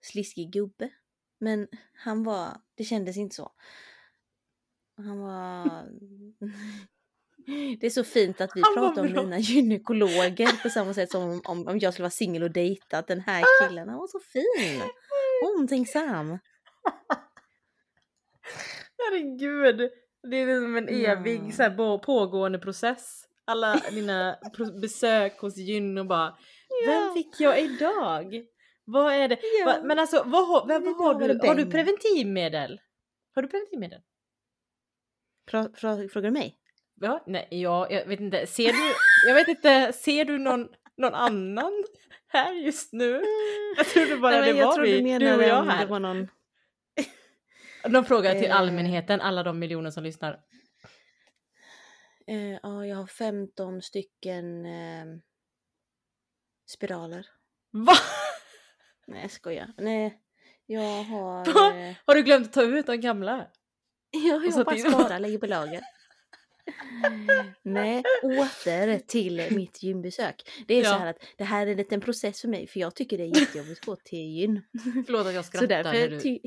sliskig 0.00 0.50
gubbe. 0.52 0.90
Men 1.38 1.68
han 1.92 2.24
var, 2.24 2.48
det 2.74 2.84
kändes 2.84 3.16
inte 3.16 3.36
så. 3.36 3.52
Han 5.06 5.18
var... 5.20 5.84
Det 7.80 7.86
är 7.86 7.90
så 7.90 8.04
fint 8.04 8.40
att 8.40 8.50
vi 8.54 8.60
Han 8.60 8.74
pratar 8.74 9.02
om 9.06 9.12
mina 9.12 9.38
gynekologer 9.38 10.62
på 10.62 10.68
samma 10.70 10.94
sätt 10.94 11.10
som 11.10 11.40
om, 11.44 11.66
om, 11.68 11.78
jag 11.78 11.92
skulle 11.92 12.04
vara 12.04 12.10
singel 12.10 12.42
och 12.42 12.50
dejta. 12.50 13.02
Den 13.02 13.20
här 13.20 13.44
killen, 13.68 13.88
han 13.88 13.98
var 13.98 14.06
så 14.06 14.20
fin. 14.20 14.82
Omtänksam. 15.60 16.38
Herregud! 18.98 19.90
Det 20.30 20.36
är 20.36 20.60
som 20.60 20.76
en 20.76 20.88
evig 20.88 21.40
Ja. 21.46 21.52
så 21.52 21.62
här, 21.62 21.70
på- 21.70 21.98
pågående 21.98 22.58
process. 22.58 23.24
Alla 23.44 23.80
pro- 24.56 24.80
besök 24.80 25.38
hos 25.40 25.56
gyn 25.56 25.98
och 25.98 26.06
bara 26.06 26.36
Vem 26.86 26.94
Ja. 26.94 27.12
fick 27.14 27.40
jag 27.40 27.60
idag? 27.60 28.42
Vad 28.84 29.12
är 29.14 29.28
det? 29.28 29.38
Ja. 29.60 29.66
Va, 29.66 29.78
men 29.84 29.98
alltså 29.98 30.22
vad, 30.26 30.48
vad, 30.68 30.84
vad 30.84 30.96
har 30.96 31.14
du? 31.28 31.46
Har 31.48 31.54
du 31.54 31.66
preventivmedel? 31.70 32.80
Har 33.34 33.42
du 33.42 33.48
preventivmedel? 33.48 34.00
Pra, 35.50 35.68
fra, 35.74 35.96
frågar 36.08 36.30
du 36.30 36.30
mig? 36.30 36.58
Ja, 37.00 37.24
nej, 37.26 37.48
ja, 37.50 37.90
jag 37.90 38.06
vet 38.06 38.20
inte. 38.20 38.46
Ser 38.46 38.72
du, 38.72 38.94
jag 39.26 39.34
vet 39.34 39.48
inte, 39.48 39.92
ser 39.92 40.24
du 40.24 40.38
någon, 40.38 40.68
någon 40.96 41.14
annan 41.14 41.84
här 42.28 42.52
just 42.52 42.92
nu? 42.92 43.22
Jag 43.76 43.86
trodde 43.86 44.16
bara 44.16 44.40
Nej, 44.40 44.52
det 44.52 44.64
var 44.64 44.80
vi, 44.80 45.00
du 45.00 45.18
du 45.18 45.36
och 45.36 45.42
jag 45.42 45.62
här. 45.62 45.80
Det 45.84 45.90
var 45.90 46.00
någon... 46.00 46.28
De 47.92 48.04
frågar 48.04 48.34
till 48.34 48.50
Eh. 48.50 48.56
allmänheten, 48.56 49.20
alla 49.20 49.42
de 49.42 49.58
miljoner 49.58 49.90
som 49.90 50.04
lyssnar. 50.04 50.40
Eh, 52.26 52.52
ja, 52.62 52.86
jag 52.86 52.96
har 52.96 53.06
15 53.06 53.82
stycken 53.82 54.66
eh, 54.66 55.04
spiraler. 56.66 57.26
Va? 57.70 57.92
Nej, 59.06 59.22
jag 59.22 59.30
skojar. 59.30 59.72
Nej, 59.78 60.20
jag 60.66 61.02
har... 61.04 61.54
Va? 61.54 61.76
Eh, 61.78 61.94
Har 62.06 62.14
du 62.14 62.22
glömt 62.22 62.46
att 62.46 62.52
ta 62.52 62.62
ut 62.62 62.86
de 62.86 62.96
gamla? 62.96 63.46
jag 64.28 64.52
så 64.52 64.58
har 64.58 64.64
bara 64.64 64.74
till- 64.76 64.84
sparar, 64.92 65.18
lägger 65.18 65.38
på 65.38 65.46
lager. 65.46 65.80
Nej, 67.62 68.02
åter 68.22 68.98
till 68.98 69.42
mitt 69.50 69.82
gymbesök. 69.82 70.42
Det 70.66 70.74
är 70.74 70.84
så 70.84 70.90
Ja. 70.90 70.98
här 70.98 71.06
att 71.06 71.16
det 71.36 71.44
här 71.44 71.66
är 71.66 71.70
en 71.70 71.76
liten 71.76 72.00
process 72.00 72.40
för 72.40 72.48
mig 72.48 72.66
för 72.66 72.80
jag 72.80 72.94
tycker 72.94 73.18
det 73.18 73.24
är 73.24 73.40
jättejobbigt 73.40 73.80
att 73.80 73.86
gå 73.86 73.96
till 73.96 74.18
gyn. 74.18 74.62
Förlåt 75.06 75.26
att 75.26 75.34
jag 75.34 75.44
Så 75.44 75.48
skrattar 75.48 75.66
därför, 75.68 75.92
när 75.92 76.08
du... 76.08 76.20
ty- 76.20 76.40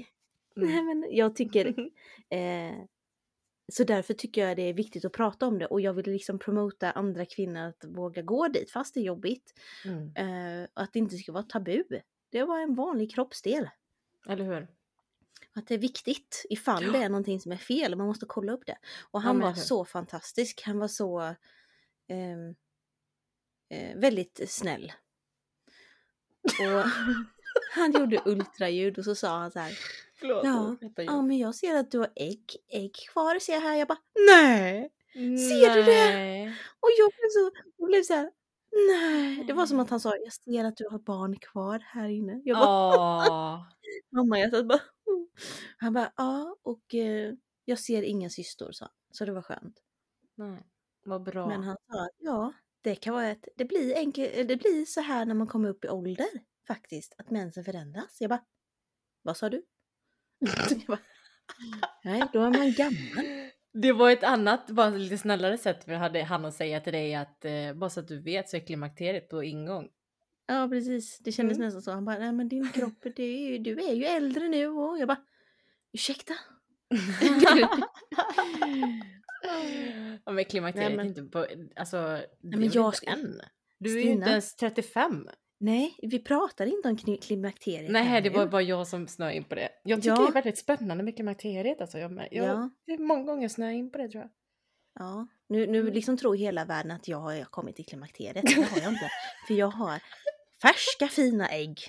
Mm. 0.58 0.70
Nej, 0.70 0.84
men 0.84 1.08
jag 1.12 1.36
tycker 1.36 1.68
Eh, 2.30 2.74
så 3.74 3.84
därför 3.84 4.14
tycker 4.14 4.48
jag 4.48 4.58
det 4.58 4.62
är 4.70 4.74
viktigt 4.74 5.06
att 5.06 5.12
prata 5.14 5.48
om 5.48 5.60
det 5.60 5.66
och 5.66 5.82
jag 5.82 5.94
vill 5.94 6.06
liksom 6.12 6.40
promota 6.40 6.92
andra 6.92 7.26
kvinnor 7.26 7.62
att 7.68 7.86
våga 7.88 8.22
gå 8.22 8.48
dit 8.48 8.72
fast 8.72 8.94
det 8.94 9.00
är 9.00 9.04
jobbigt. 9.04 9.54
Mm. 9.86 10.16
Eh, 10.64 10.68
att 10.74 10.94
det 10.94 11.00
inte 11.00 11.16
ska 11.18 11.32
vara 11.32 11.44
tabu. 11.44 11.84
Det 12.32 12.44
var 12.44 12.60
en 12.60 12.76
vanlig 12.76 13.14
kroppsdel. 13.16 13.70
Eller 14.30 14.46
hur? 14.46 14.68
Att 15.54 15.68
det 15.68 15.74
är 15.74 15.80
viktigt 15.80 16.46
ifall 16.50 16.92
det 16.92 16.98
är 16.98 17.10
någonting 17.10 17.40
som 17.40 17.52
är 17.52 17.58
fel. 17.58 17.96
Man 17.96 18.08
måste 18.08 18.26
kolla 18.26 18.54
upp 18.54 18.66
det. 18.66 18.78
Och 19.12 19.20
Ja, 19.20 19.20
han 19.20 19.38
men 19.38 19.48
var 19.48 19.54
så 19.54 19.86
fantastisk. 19.86 20.62
Han 20.66 20.80
var 20.80 20.88
så 20.88 21.36
ehm, 22.08 22.56
eh, 23.70 23.98
väldigt 23.98 24.42
snäll. 24.48 24.94
Och 26.44 26.90
han 27.74 27.92
gjorde 27.92 28.22
ultraljud 28.26 28.98
och 28.98 29.06
så 29.06 29.16
sa 29.16 29.38
han 29.38 29.52
så 29.52 29.60
här. 29.60 29.78
Förlåt. 30.16 30.46
Ja, 30.46 30.76
Ja 30.96 31.22
men 31.22 31.38
jag 31.38 31.56
ser 31.56 31.76
att 31.76 31.92
du 31.92 32.00
har 32.00 32.12
ägg, 32.16 32.56
ägg 32.68 32.96
kvar 32.96 33.40
ser 33.40 33.54
jag 33.54 33.62
här. 33.62 33.76
Jag 33.76 33.88
bara 33.88 34.02
nej! 34.28 34.92
ser 35.14 35.76
du 35.76 35.84
det? 35.84 36.56
Och 36.80 36.90
jag 36.98 37.12
blev 37.12 37.30
så, 37.30 37.52
jag 37.78 37.88
blev 37.88 38.04
så 38.04 38.14
här, 38.14 38.32
nej. 38.90 39.44
Det 39.48 39.54
var 39.54 39.66
som 39.66 39.80
att 39.80 39.90
han 39.90 40.00
sa, 40.00 40.16
jag 40.18 40.34
ser 40.34 40.66
att 40.66 40.78
du 40.78 40.88
har 40.90 41.00
barn 41.00 41.40
kvar 41.40 41.80
här 41.80 42.10
inne. 42.10 42.42
Jag 42.46 42.58
bara, 42.58 43.66
mamma 44.12 44.40
hjärtat 44.40 44.68
bara, 44.68 44.80
"Mm." 45.08 45.28
Han 45.78 45.94
bara, 45.94 46.14
ja 46.18 46.56
och 46.64 46.96
eh, 46.96 47.34
jag 47.66 47.80
ser 47.80 48.02
ingen 48.04 48.30
syster 48.30 48.72
sa 48.72 48.86
han. 48.86 48.94
Så 49.12 49.26
det 49.26 49.32
var 49.32 49.42
skönt. 49.42 49.80
Nej. 50.36 50.68
Vad 51.06 51.24
bra. 51.24 51.48
Men 51.48 51.64
han 51.64 51.78
sa, 51.88 52.10
ja 52.18 52.54
det 52.82 52.96
kan 52.96 53.14
vara 53.14 53.28
ett, 53.28 53.48
det 53.56 53.66
blir, 53.66 53.96
enkel, 53.96 54.48
det 54.48 54.58
blir 54.58 54.86
så 54.86 55.02
här 55.02 55.26
när 55.26 55.34
man 55.36 55.48
kommer 55.48 55.70
upp 55.70 55.86
i 55.86 55.90
ålder 55.90 56.28
faktiskt. 56.68 57.16
Att 57.18 57.30
mensen 57.30 57.64
förändras. 57.64 58.18
Jag 58.20 58.30
bara, 58.30 58.44
vad 59.22 59.38
sa 59.38 59.50
du? 59.50 59.64
jag 60.70 60.80
bara, 60.88 61.00
nej 62.04 62.24
då 62.34 62.42
är 62.42 62.52
man 62.52 62.74
gammal. 62.74 63.41
Det 63.74 63.92
var 63.94 64.12
ett 64.12 64.24
annat, 64.24 64.68
bara 64.70 64.90
lite 64.90 65.18
snällare 65.18 65.58
sätt 65.58 65.84
för 65.84 65.94
hade 65.94 66.24
han 66.24 66.46
att 66.46 66.54
säga 66.54 66.80
till 66.80 66.94
dig 66.94 67.16
att 67.16 67.46
eh, 67.46 67.74
bara 67.76 67.90
så 67.90 68.00
att 68.00 68.08
du 68.08 68.22
vet 68.22 68.50
så 68.50 68.58
är 68.58 68.62
klimakteriet 68.62 69.30
på 69.30 69.44
ingång. 69.44 69.88
Ja 70.48 70.68
precis, 70.72 71.20
det 71.20 71.32
kändes 71.32 71.58
Mm. 71.58 71.66
nästan 71.66 71.82
så. 71.82 71.92
Han 71.92 72.06
bara, 72.06 72.18
nej 72.20 72.32
men 72.32 72.50
din 72.50 72.70
kropp, 72.72 73.04
det 73.16 73.24
är 73.24 73.50
ju, 73.52 73.58
du 73.58 73.80
är 73.84 73.94
ju 73.94 74.06
äldre 74.06 74.48
nu 74.48 74.68
och 74.68 75.00
jag 75.00 75.08
bara, 75.08 75.22
ursäkta? 75.94 76.34
ja, 80.26 80.32
men 80.32 80.46
klimakteriet 80.46 80.90
Nej, 80.90 80.98
men- 80.98 81.08
inte 81.08 81.24
på, 81.24 81.48
alltså, 81.76 81.98
det 82.42 82.58
men 82.58 82.70
jag 82.74 82.96
ska- 82.96 83.12
än. 83.12 83.42
Du 83.80 84.00
är 84.00 84.04
ju 84.04 84.10
inte 84.10 84.30
ens 84.30 84.56
35. 84.56 85.28
Nej, 85.64 85.96
vi 86.02 86.20
pratar 86.20 86.66
inte 86.66 86.90
om 86.90 86.96
kli- 86.98 87.22
klimakteriet 87.22 87.92
Nej, 87.92 88.22
det 88.22 88.30
var 88.30 88.46
bara 88.48 88.62
jag 88.62 88.88
som 88.88 89.08
snöade 89.08 89.36
in 89.36 89.44
på 89.44 89.56
det. 89.56 89.70
Jag 89.84 90.02
tycker 90.02 90.16
Ja. 90.16 90.22
det 90.22 90.28
är 90.28 90.34
väldigt 90.34 90.58
spännande 90.58 91.04
med 91.04 91.16
klimakteriet. 91.16 91.82
Alltså. 91.82 91.98
Jag, 91.98 92.12
jag, 92.32 92.46
Ja. 92.46 92.70
Det 92.86 92.92
är 92.94 92.98
många 92.98 93.24
gånger 93.24 93.42
jag 93.42 93.52
snöar 93.52 93.72
in 93.72 93.92
på 93.92 93.98
det 93.98 94.10
tror 94.10 94.22
jag. 94.24 94.30
Ja, 95.00 95.28
nu, 95.50 95.68
nu 95.68 95.80
Mm. 95.80 95.94
liksom 95.94 96.18
tror 96.18 96.36
hela 96.36 96.66
världen 96.66 96.92
att 96.92 97.08
jag 97.08 97.18
har 97.18 97.44
kommit 97.44 97.76
till 97.76 97.86
klimakteriet. 97.86 98.46
Det 98.46 98.54
har 98.62 98.82
jag 98.82 98.94
inte. 98.94 99.10
För 99.48 99.54
jag 99.54 99.68
har 99.68 100.02
färska 100.62 101.08
fina 101.08 101.50
ägg. 101.50 101.80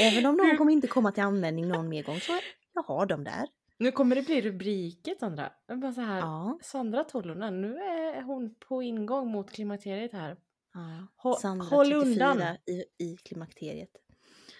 Även 0.00 0.26
om 0.26 0.36
de 0.36 0.56
kommer 0.56 0.72
inte 0.72 0.86
komma 0.86 1.12
till 1.12 1.22
användning 1.22 1.68
någon 1.68 1.88
mer 1.88 2.02
gång 2.02 2.20
så 2.20 2.32
jag 2.74 2.82
har 2.82 3.06
dem 3.06 3.24
där. 3.24 3.48
Nu 3.78 3.92
kommer 3.92 4.16
det 4.16 4.22
bli 4.22 4.40
rubriket 4.40 5.20
Sandra. 5.20 5.52
Bara 5.80 5.92
så 5.92 6.00
här. 6.00 6.18
Ja. 6.18 6.58
Sandra 6.62 7.04
Tollonen, 7.04 7.60
nu 7.60 7.76
är 7.76 8.22
hon 8.22 8.54
på 8.68 8.82
ingång 8.82 9.28
mot 9.30 9.50
klimakteriet 9.50 10.12
här. 10.12 10.36
Ja. 10.74 11.06
Hå- 11.22 11.36
Sandra 11.40 11.66
håll 11.66 11.86
34 11.86 12.32
undan. 12.32 12.56
I, 12.66 12.84
i 13.04 13.16
klimakteriet. 13.16 13.90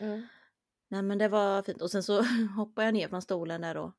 Mm. 0.01 0.27
Nej 0.89 1.03
men 1.03 1.19
det 1.19 1.29
var 1.29 1.63
fint. 1.63 1.83
Och 1.83 1.91
sen 1.91 2.03
så 2.03 2.23
hoppar 2.57 2.83
jag 2.83 2.95
ner 2.95 3.09
från 3.09 3.23
stolen 3.23 3.61
där 3.61 3.75
då. 3.75 3.93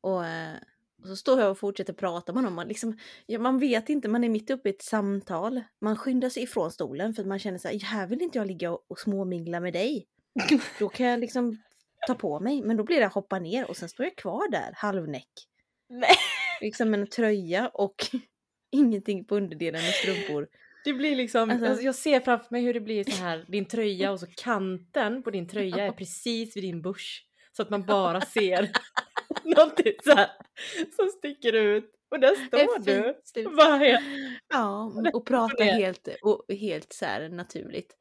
Och, 0.00 0.26
eh, 0.26 0.56
och 1.02 1.08
så 1.08 1.16
står 1.16 1.40
jag 1.40 1.50
och 1.50 1.58
fortsätter 1.58 1.92
prata 1.92 2.32
med 2.32 2.42
honom. 2.42 2.54
Man, 2.54 2.68
liksom, 2.68 2.98
man 3.38 3.58
vet 3.58 3.88
inte, 3.88 4.08
man 4.08 4.24
är 4.24 4.28
mitt 4.28 4.50
uppe 4.50 4.68
i 4.68 4.72
ett 4.72 4.82
samtal. 4.82 5.62
Man 5.80 5.96
skyndar 5.96 6.28
sig 6.28 6.42
ifrån 6.42 6.70
stolen 6.70 7.14
för 7.14 7.24
man 7.24 7.38
känner 7.38 7.58
så 7.58 7.68
här, 7.68 7.78
här 7.80 8.06
vill 8.06 8.22
inte 8.22 8.38
jag 8.38 8.46
ligga 8.46 8.70
och, 8.72 8.84
och 8.88 8.98
småmingla 8.98 9.60
med 9.60 9.72
dig. 9.72 10.06
Då 10.78 10.88
kan 10.88 11.06
jag 11.06 11.20
liksom 11.20 11.62
ta 12.06 12.14
på 12.14 12.40
mig. 12.40 12.62
Men 12.62 12.76
då 12.76 12.84
blir 12.84 13.00
det 13.00 13.06
att 13.06 13.12
hoppa 13.14 13.38
ner 13.38 13.70
och 13.70 13.76
sen 13.76 13.88
står 13.88 14.06
jag 14.06 14.16
kvar 14.16 14.50
där, 14.50 14.72
halvnäck. 14.74 15.30
Nej. 15.88 16.16
Liksom 16.60 16.94
en 16.94 17.06
tröja 17.06 17.68
och 17.68 17.94
ingenting 18.70 19.24
på 19.24 19.36
underdelen 19.36 19.82
med 19.82 19.92
strumpor. 19.92 20.48
Det 20.84 20.92
blir 20.92 21.16
liksom, 21.16 21.50
Alltså- 21.50 21.66
jag- 21.66 21.82
jag 21.82 21.94
ser 21.94 22.20
framför 22.20 22.46
mig 22.50 22.62
hur 22.62 22.74
det 22.74 22.80
blir 22.80 23.04
så 23.04 23.22
här, 23.22 23.44
din 23.48 23.64
tröja 23.64 24.12
och 24.12 24.20
så 24.20 24.26
kanten 24.36 25.22
på 25.22 25.30
din 25.30 25.48
tröja 25.48 25.84
är 25.86 25.92
precis 25.92 26.56
vid 26.56 26.64
din 26.64 26.82
bush. 26.82 27.06
Så 27.56 27.62
att 27.62 27.70
man 27.70 27.82
bara 27.82 28.20
ser 28.20 28.70
någonting 29.44 29.92
så 30.04 30.12
här 30.14 30.30
som 30.96 31.08
sticker 31.08 31.52
ut. 31.52 31.90
Och 32.10 32.20
där 32.20 32.34
står 32.46 32.58
du. 32.84 33.02
Bara 33.56 33.78
Ja, 34.48 34.92
och 35.14 35.26
prata 35.26 35.56
det. 35.64 35.64
helt, 35.72 36.08
och 36.22 36.44
helt 36.48 36.92
så 36.92 37.04
här 37.04 37.28
naturligt. 37.28 37.96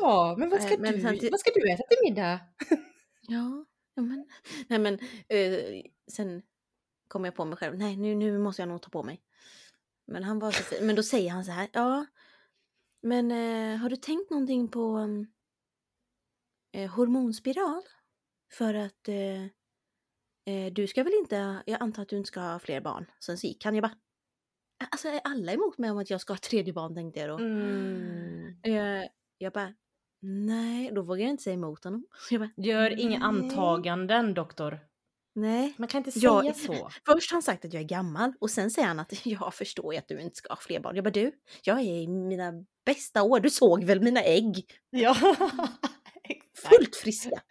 ja, 0.00 0.34
men 0.38 0.48
vad 0.50 0.62
ska, 0.62 0.74
Eh, 0.74 0.80
men 0.80 0.94
du, 0.94 1.00
samtidigt- 1.00 1.30
vad 1.30 1.40
ska 1.40 1.50
du 1.54 1.70
äta 1.72 1.82
till 1.88 1.98
middag? 2.10 2.40
Ja, 3.28 3.64
men, 4.02 4.26
nej 4.68 4.78
men 4.78 4.94
eh, 5.28 5.82
sen 6.12 6.42
kom 7.08 7.24
jag 7.24 7.34
på 7.34 7.44
mig 7.44 7.56
själv, 7.58 7.78
nej 7.78 7.96
nu, 7.96 8.14
nu 8.14 8.38
måste 8.38 8.62
jag 8.62 8.68
nog 8.68 8.82
ta 8.82 8.88
på 8.88 9.02
mig. 9.02 9.20
Men 10.06 10.22
han 10.22 10.38
var 10.38 10.50
så. 10.50 10.84
Men 10.84 10.96
då 10.96 11.02
säger 11.02 11.30
han 11.30 11.44
så 11.44 11.50
här, 11.52 11.68
ja, 11.72 12.06
men 13.02 13.30
eh, 13.30 13.78
har 13.78 13.88
du 13.90 13.96
tänkt 13.96 14.30
någonting 14.30 14.68
på 14.68 15.08
eh, 16.72 16.90
hormonspiral? 16.90 17.82
För 18.52 18.74
att 18.74 19.08
eh, 19.08 19.42
eh, 20.54 20.72
du 20.72 20.86
ska 20.86 21.04
väl 21.04 21.12
inte, 21.14 21.62
jag 21.66 21.82
antar 21.82 22.02
att 22.02 22.08
du 22.08 22.16
inte 22.16 22.28
ska 22.28 22.40
ha 22.40 22.58
fler 22.58 22.80
barn. 22.80 23.06
Sen 23.20 23.38
så 23.38 23.46
gick 23.46 23.64
han, 23.64 23.74
jag 23.74 23.82
bara, 23.82 23.96
alltså 24.90 25.08
är 25.08 25.20
alla 25.24 25.52
emot 25.52 25.78
mig 25.78 25.90
om 25.90 25.98
att 25.98 26.10
jag 26.10 26.20
ska 26.20 26.32
ha 26.32 26.36
ett 26.36 26.42
tredje 26.42 26.72
barn 26.72 26.94
tänkte 26.94 27.20
jag 27.20 27.28
då. 27.28 27.38
Mm. 27.38 28.56
Eh, 28.62 29.08
jag 29.38 29.52
bara, 29.52 29.74
nej, 30.20 30.90
då 30.94 31.02
vågar 31.02 31.22
jag 31.22 31.30
inte 31.30 31.42
säga 31.42 31.54
emot 31.54 31.84
honom. 31.84 32.06
Jag 32.30 32.40
bara, 32.40 32.50
Gör 32.56 33.00
inga 33.00 33.18
Nej. 33.18 33.22
antaganden 33.22 34.34
doktor. 34.34 34.80
Nej. 35.34 35.74
Man 35.76 35.88
kan 35.88 35.98
inte 35.98 36.12
säga 36.12 36.54
så. 36.54 36.90
Först 37.06 37.30
har 37.30 37.34
han 37.34 37.42
sagt 37.42 37.64
att 37.64 37.72
jag 37.72 37.82
är 37.82 37.88
gammal 37.88 38.32
och 38.40 38.50
sen 38.50 38.70
säger 38.70 38.88
han 38.88 39.00
att 39.00 39.26
jag 39.26 39.54
förstår 39.54 39.94
ju 39.94 39.98
att 39.98 40.08
du 40.08 40.20
inte 40.20 40.36
ska 40.36 40.48
ha 40.48 40.60
fler 40.60 40.80
barn. 40.80 40.96
Jag 40.96 41.04
bara 41.04 41.10
du, 41.10 41.32
jag 41.62 41.78
är 41.78 41.82
i 41.82 42.08
mina 42.08 42.52
bästa 42.84 43.22
år. 43.22 43.40
Du 43.40 43.50
såg 43.50 43.84
väl 43.84 44.00
mina 44.00 44.22
ägg? 44.22 44.66
Ja, 44.90 45.16
exakt. 46.24 46.76
Fullt 46.76 46.96
friska. 46.96 47.42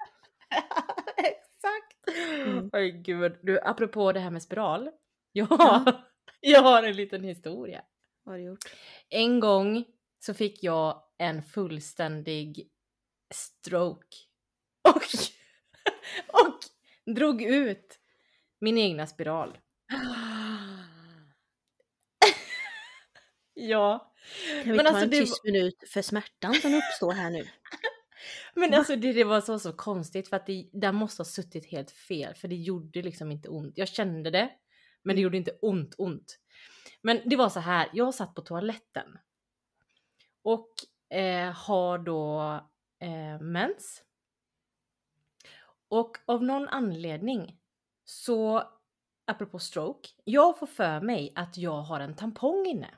Exakt. 1.17 2.17
Mm. 2.45 2.69
Oj 2.73 2.91
gud, 2.91 3.37
du 3.41 3.59
apropå 3.59 4.11
det 4.11 4.19
här 4.19 4.31
med 4.31 4.43
spiral. 4.43 4.89
Ja, 5.31 5.85
jag 6.39 6.61
har 6.61 6.83
en 6.83 6.95
liten 6.95 7.23
historia. 7.23 7.81
Vad 8.23 8.33
har 8.33 8.39
du 8.39 8.45
gjort? 8.45 8.65
En 9.09 9.39
gång 9.39 9.85
så 10.19 10.33
fick 10.33 10.63
jag 10.63 11.03
en 11.17 11.43
fullständig 11.43 12.69
stroke. 13.33 14.17
Och, 14.83 15.03
och 16.45 16.59
drog 17.05 17.41
ut 17.41 17.99
min 18.59 18.77
egna 18.77 19.07
spiral. 19.07 19.57
Ja. 23.53 24.13
Kan 24.63 24.71
vi 24.71 24.77
Men 24.77 24.85
ta 24.85 24.89
alltså 24.89 25.03
en 25.03 25.11
tyst 25.11 25.43
minut 25.43 25.83
för 25.93 26.01
smärtan 26.01 26.53
som 26.53 26.73
uppstår 26.73 27.11
här 27.11 27.29
nu? 27.29 27.47
Men 28.55 28.73
alltså 28.73 28.95
det, 28.95 29.13
det 29.13 29.23
var 29.23 29.41
så, 29.41 29.59
så 29.59 29.73
konstigt 29.73 30.29
för 30.29 30.37
att 30.37 30.45
det 30.45 30.69
där 30.73 30.91
måste 30.91 31.19
ha 31.19 31.25
suttit 31.25 31.65
helt 31.65 31.91
fel 31.91 32.35
för 32.35 32.47
det 32.47 32.55
gjorde 32.55 33.01
liksom 33.01 33.31
inte 33.31 33.49
ont. 33.49 33.77
Jag 33.77 33.87
kände 33.87 34.29
det 34.29 34.49
men 35.03 35.15
det 35.15 35.19
Mm. 35.19 35.23
gjorde 35.23 35.37
inte 35.37 35.57
ont 35.61 35.95
ont. 35.97 36.39
Men 37.01 37.21
det 37.25 37.35
var 37.35 37.49
så 37.49 37.59
här, 37.59 37.89
jag 37.93 38.13
satt 38.13 38.35
på 38.35 38.41
toaletten 38.41 39.17
och 40.43 40.69
eh, 41.17 41.51
har 41.51 41.97
då 41.97 42.41
eh, 42.99 43.41
mens. 43.41 44.03
Och 45.91 46.17
av 46.25 46.43
någon 46.43 46.67
anledning 46.67 47.57
så, 48.05 48.63
apropå 49.27 49.59
stroke, 49.59 50.09
jag 50.23 50.59
får 50.59 50.67
för 50.67 51.01
mig 51.01 51.33
att 51.35 51.57
jag 51.57 51.81
har 51.81 51.99
en 51.99 52.15
tampong 52.15 52.65
inne. 52.65 52.89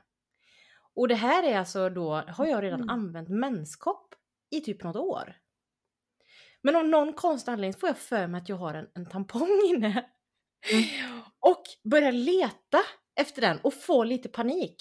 Och 0.94 1.08
det 1.08 1.14
här 1.14 1.42
är 1.42 1.58
alltså 1.58 1.88
då, 1.90 2.14
har 2.28 2.46
jag 2.46 2.62
redan 2.62 2.80
Mm. 2.80 2.90
använt 2.90 3.28
menskopp 3.28 4.14
i 4.50 4.60
typ 4.60 4.82
något 4.82 4.96
år. 4.96 5.36
Men 6.62 6.76
av 6.76 6.84
någon 6.88 7.12
konstig 7.12 7.52
anledning 7.52 7.80
får 7.80 7.88
jag 7.88 7.98
för 7.98 8.26
mig 8.26 8.40
att 8.40 8.48
jag 8.48 8.56
har 8.56 8.74
en, 8.74 8.86
en 8.94 9.06
tampong 9.08 9.60
inne. 9.68 10.10
Och 11.40 11.62
börjar 11.90 12.12
leta 12.12 12.78
efter 13.20 13.40
den 13.42 13.60
och 13.60 13.74
får 13.74 14.04
lite 14.04 14.28
panik. 14.28 14.76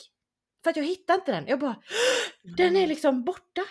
För 0.64 0.70
att 0.70 0.76
jag 0.78 0.84
hittar 0.84 1.14
inte 1.14 1.32
den. 1.32 1.48
Jag 1.48 1.60
bara, 1.60 1.76
den 2.58 2.76
är 2.76 2.88
liksom 2.88 3.24
borta. 3.24 3.62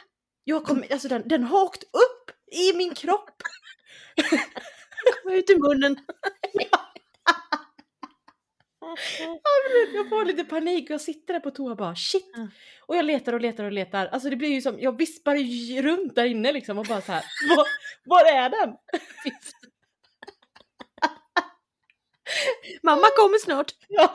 Jag 0.45 0.65
kom, 0.65 0.85
alltså 0.91 1.09
den, 1.09 1.29
den 1.29 1.45
har 1.45 1.65
åkt 1.65 1.83
upp 1.83 2.31
i 2.53 2.77
min 2.77 2.95
kropp. 2.95 3.31
Kom 5.23 5.33
ut 5.33 5.51
ur 5.51 5.59
munnen! 5.59 5.97
Jag 9.95 10.09
får 10.09 10.25
lite 10.25 10.45
panik 10.45 10.91
och 10.91 10.95
jag 10.95 11.01
sitter 11.01 11.35
där 11.35 11.41
på 11.41 11.51
toa 11.51 11.71
och 11.71 11.77
bara 11.77 11.95
shit. 11.97 12.33
Och 12.87 12.97
jag 12.97 13.05
letar 13.05 13.33
och 13.33 13.41
letar 13.41 13.65
och 13.65 13.73
letar. 13.73 14.07
Alltså 14.07 14.31
det 14.31 14.37
blir 14.37 14.49
ju 14.49 14.61
som, 14.63 14.81
jag 14.81 14.99
vispar 14.99 15.35
ju 15.35 15.83
runt 15.83 16.15
där 16.15 16.25
inne 16.25 16.53
liksom 16.53 16.79
och 16.79 16.87
bara 16.87 17.01
så 17.01 17.13
här. 17.13 17.25
Var, 17.57 17.67
var 18.05 18.33
är 18.33 18.49
den? 18.51 18.77
Mamma 22.83 23.07
kommer 23.17 23.39
snart! 23.39 23.73
Ja! 23.89 24.13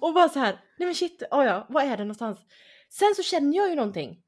Och 0.00 0.14
bara 0.14 0.28
så 0.28 0.38
här, 0.38 0.52
nej 0.78 0.86
men 0.86 0.94
shit, 0.94 1.22
oh 1.30 1.44
ja, 1.44 1.66
var 1.68 1.82
är 1.82 1.96
den 1.96 2.06
någonstans? 2.06 2.38
Sen 2.88 3.14
så 3.14 3.22
känner 3.22 3.56
jag 3.56 3.68
ju 3.68 3.74
någonting. 3.74 4.23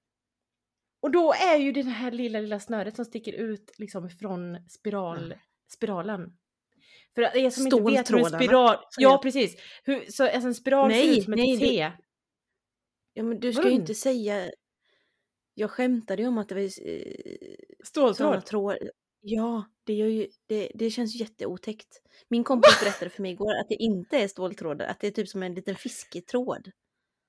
Och 1.07 1.13
då 1.13 1.33
är 1.33 1.57
ju 1.57 1.73
det 1.73 1.83
här 1.83 2.11
lilla, 2.11 2.41
lilla 2.41 2.61
snöret 2.61 2.97
som 2.97 3.05
sticker 3.05 3.33
ut 3.33 3.73
liksom 3.79 4.11
från 4.11 4.59
spiral, 4.69 5.25
Mm. 5.27 5.39
spiralen. 5.73 6.33
För 7.15 7.23
att 7.23 7.37
er 7.37 7.51
som 7.51 7.67
inte 7.67 7.77
vet 7.77 7.87
hur 7.87 7.93
en 7.95 8.05
Ståltrådarna, 8.05 8.39
spiral, 8.45 8.77
ja 8.99 9.21
precis. 9.23 9.57
Hur, 9.85 10.05
så 10.11 10.25
alltså 10.25 10.49
en 10.49 10.55
spiral 10.55 10.91
ser 10.91 10.99
Nej, 10.99 11.19
ut 11.19 11.25
som 11.25 11.33
ett 11.33 11.37
nej, 11.39 11.57
det- 11.57 11.67
T. 11.67 11.93
Ja 13.15 13.23
men 13.23 13.41
du 13.41 13.53
ska 13.53 13.63
ju 13.63 13.69
Vadå? 13.71 13.81
inte 13.81 13.95
säga... 13.95 14.51
Jag 15.55 15.71
skämtade 15.71 16.23
ju 16.23 16.29
om 16.29 16.39
att 16.39 16.49
det 16.49 16.55
var 16.55 16.63
eh, 16.63 17.03
Ståltråd. 17.85 18.47
trådar. 18.47 18.79
Ja, 19.21 19.65
det, 19.85 19.93
gör 19.95 20.07
ju, 20.07 20.27
det, 20.47 20.71
det 20.75 20.91
känns 20.91 21.15
jätteotäckt. 21.15 22.01
Min 22.29 22.45
kompis 22.45 22.81
berättade 22.81 23.11
för 23.11 23.23
mig 23.23 23.33
igår 23.33 23.55
att 23.61 23.69
det 23.69 23.75
inte 23.75 24.19
är 24.19 24.29
ståltrådar, 24.29 24.87
att 24.87 25.01
det 25.01 25.07
är 25.07 25.11
typ 25.11 25.29
som 25.29 25.43
en 25.43 25.55
liten 25.55 25.77
fisketråd. 25.77 26.71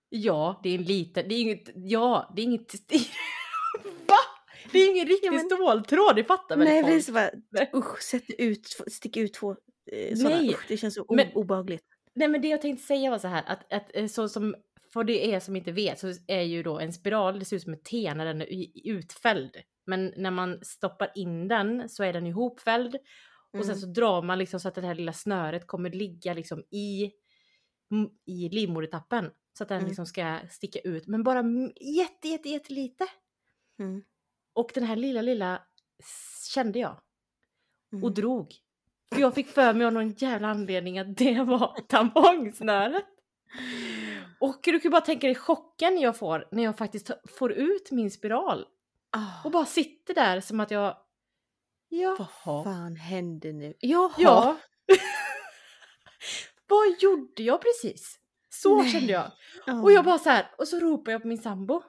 Ja, 0.10 0.60
det 0.64 0.70
är 0.70 0.76
en 0.76 0.84
liten, 0.84 1.30
det 1.30 1.36
är 1.36 1.42
inget, 1.42 1.70
ja, 1.76 2.34
det 2.36 2.42
är 2.42 2.44
inget, 2.44 2.74
va? 3.84 4.16
Det 4.72 4.80
är 4.80 4.92
ingen 4.92 5.08
riktig 5.08 5.32
men- 5.32 5.40
ståltråd, 5.46 6.16
det 6.16 6.24
fattar 6.24 6.58
väl 6.58 6.68
Nej, 6.68 6.82
folk? 6.82 6.94
precis. 6.94 7.14
Bara, 7.14 7.30
Nej. 7.52 7.72
usch, 7.76 8.02
sätt 8.02 8.24
ut, 8.38 8.68
stick 8.88 9.18
ut 9.18 9.34
två 9.34 9.52
eh, 9.92 10.16
sådana. 10.16 10.36
Nej, 10.36 10.50
Usch, 10.50 10.66
det 10.68 10.78
känns 10.78 10.96
så 10.96 11.06
men- 11.10 11.32
obehagligt. 11.34 11.84
Nej 12.16 12.28
men 12.28 12.42
det 12.42 12.48
jag 12.48 12.62
tänkte 12.62 12.86
säga 12.86 13.10
var 13.12 13.18
så 13.18 13.28
här 13.28 13.44
att, 13.48 13.74
att 13.74 13.96
eh, 13.96 14.08
så 14.08 14.30
som 14.30 14.56
för 14.94 15.04
det 15.04 15.34
är 15.34 15.40
som 15.40 15.56
inte 15.56 15.72
vet 15.72 16.00
så 16.00 16.08
är 16.28 16.42
ju 16.42 16.64
då 16.64 16.80
en 16.80 16.94
spiral, 16.94 17.40
det 17.40 17.46
ser 17.46 17.56
ut 17.56 17.62
som 17.64 17.74
ett 17.74 17.84
T 17.86 18.14
när 18.16 18.26
den 18.26 18.42
är 18.42 18.46
i- 18.52 18.82
utfälld. 18.86 19.52
Men 19.86 20.14
när 20.18 20.32
man 20.32 20.60
stoppar 20.64 21.12
in 21.16 21.48
den 21.48 21.90
så 21.90 22.04
är 22.04 22.14
den 22.14 22.26
ihopfälld 22.28 22.96
och 23.54 23.66
sen 23.66 23.76
Mm. 23.76 23.78
så 23.80 23.88
drar 23.88 24.22
man 24.22 24.40
liksom 24.40 24.60
så 24.60 24.68
att 24.68 24.76
det 24.76 24.82
här 24.82 24.96
lilla 24.96 25.14
snöret 25.14 25.68
kommer 25.68 25.90
ligga 25.90 26.34
liksom 26.34 26.60
i, 26.72 27.12
i 28.26 28.50
livmodertappen. 28.50 29.30
Så 29.58 29.64
att 29.64 29.70
den 29.70 29.78
Mm. 29.78 29.88
liksom 29.88 30.06
ska 30.06 30.38
sticka 30.50 30.80
ut. 30.80 31.08
Men 31.08 31.24
bara 31.24 31.44
jätte, 31.98 32.28
jätte, 32.28 32.50
jättelite. 32.50 33.06
Mm. 33.80 34.04
Och 34.54 34.72
den 34.74 34.84
här 34.84 34.96
lilla, 34.96 35.22
lilla 35.22 35.62
kände 36.54 36.80
jag. 36.80 37.00
Mm. 37.94 38.04
och 38.04 38.12
drog. 38.14 38.56
För 39.14 39.22
jag 39.22 39.36
fick 39.36 39.48
för 39.48 39.74
mig 39.74 39.88
av 39.88 39.94
någon 39.94 40.10
jävla 40.12 40.48
anledning 40.48 41.00
att 41.00 41.18
det 41.18 41.44
var 41.44 41.80
tampongsnöret. 41.88 43.06
Och 44.40 44.60
du 44.64 44.72
kan 44.72 44.82
ju 44.84 44.90
bara 44.90 45.02
tänka 45.02 45.28
dig 45.28 45.36
chocken 45.36 46.00
jag 46.00 46.18
får 46.18 46.48
när 46.52 46.64
jag 46.64 46.78
faktiskt 46.78 47.12
får 47.38 47.52
ut 47.52 47.92
min 47.92 48.12
spiral. 48.12 48.66
Ah, 49.12 49.44
Och 49.46 49.52
bara 49.52 49.66
sitter 49.66 50.14
där 50.14 50.42
som 50.42 50.60
att 50.60 50.72
jag... 50.72 50.84
vad 51.90 52.00
Jaha. 52.00 52.64
fan 52.64 52.96
hände 52.96 53.54
nu? 53.54 53.74
Jaha! 53.80 54.12
Ja. 54.18 54.58
Vad 56.70 57.02
gjorde 57.02 57.44
jag 57.44 57.62
precis? 57.62 58.20
Så 58.50 58.82
Nej. 58.82 58.92
kände 58.92 59.14
jag. 59.14 59.32
Ja. 59.66 59.82
Och 59.82 59.92
jag 59.92 60.06
bara 60.06 60.20
så 60.20 60.30
här, 60.30 60.52
och 60.58 60.68
så 60.68 60.80
ropar 60.80 61.12
jag 61.12 61.22
på 61.22 61.28
min 61.28 61.38
sambo. 61.42 61.84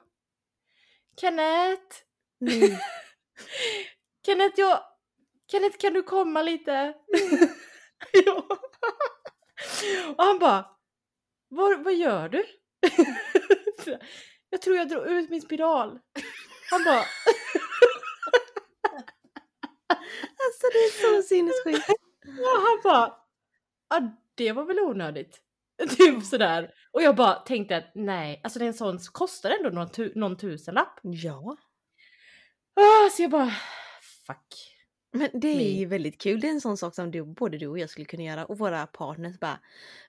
Kenneth! 1.21 1.95
Nej. 2.39 2.79
Kenneth, 4.25 4.59
jag... 4.59 4.83
Kenneth, 5.51 5.77
kan 5.77 5.93
du 5.93 6.03
komma 6.03 6.41
lite? 6.41 6.71
ja. 8.25 8.47
Och 10.17 10.23
han 10.23 10.39
bara, 10.39 10.77
vad, 11.47 11.83
vad 11.83 11.93
gör 11.95 12.29
du? 12.29 12.45
jag 14.49 14.61
tror 14.61 14.77
jag 14.77 14.89
drog 14.89 15.07
ut 15.07 15.29
min 15.29 15.41
spiral. 15.41 15.99
Han 16.71 16.83
bara, 16.83 17.05
Alltså 20.45 20.67
det 20.71 20.77
är 20.77 21.21
så 21.21 21.27
sinnessjukt. 21.27 21.89
och 22.27 22.61
han 22.61 22.79
bara, 22.83 23.15
ja 23.89 24.11
det 24.35 24.51
var 24.51 24.65
väl 24.65 24.79
onödigt. 24.79 25.41
Typ 25.97 26.23
sådär. 26.23 26.71
Och 26.91 27.01
jag 27.01 27.15
bara 27.15 27.33
tänkte 27.33 27.77
att 27.77 27.91
nej, 27.95 28.41
alltså 28.43 28.59
det 28.59 28.65
är 28.65 28.67
en 28.67 28.73
sån 28.73 28.99
kostar 29.11 29.49
ändå 29.51 29.69
någon, 29.69 29.91
tu, 29.91 30.11
någon 30.15 30.37
tusenlapp. 30.37 30.99
Ja. 31.03 31.57
Ah, 32.75 33.09
så 33.11 33.21
jag 33.21 33.31
bara, 33.31 33.53
fuck. 34.27 34.75
Men 35.13 35.29
det 35.33 35.47
är 35.47 35.79
ju 35.79 35.85
väldigt 35.85 36.21
kul. 36.21 36.39
Det 36.39 36.47
är 36.47 36.51
en 36.51 36.61
sån 36.61 36.77
sak 36.77 36.95
som 36.95 37.11
du, 37.11 37.23
både 37.25 37.57
du 37.57 37.67
och 37.67 37.79
jag 37.79 37.89
skulle 37.89 38.05
kunna 38.05 38.23
göra 38.23 38.45
och 38.45 38.57
våra 38.57 38.87
partners 38.87 39.39
bara 39.39 39.59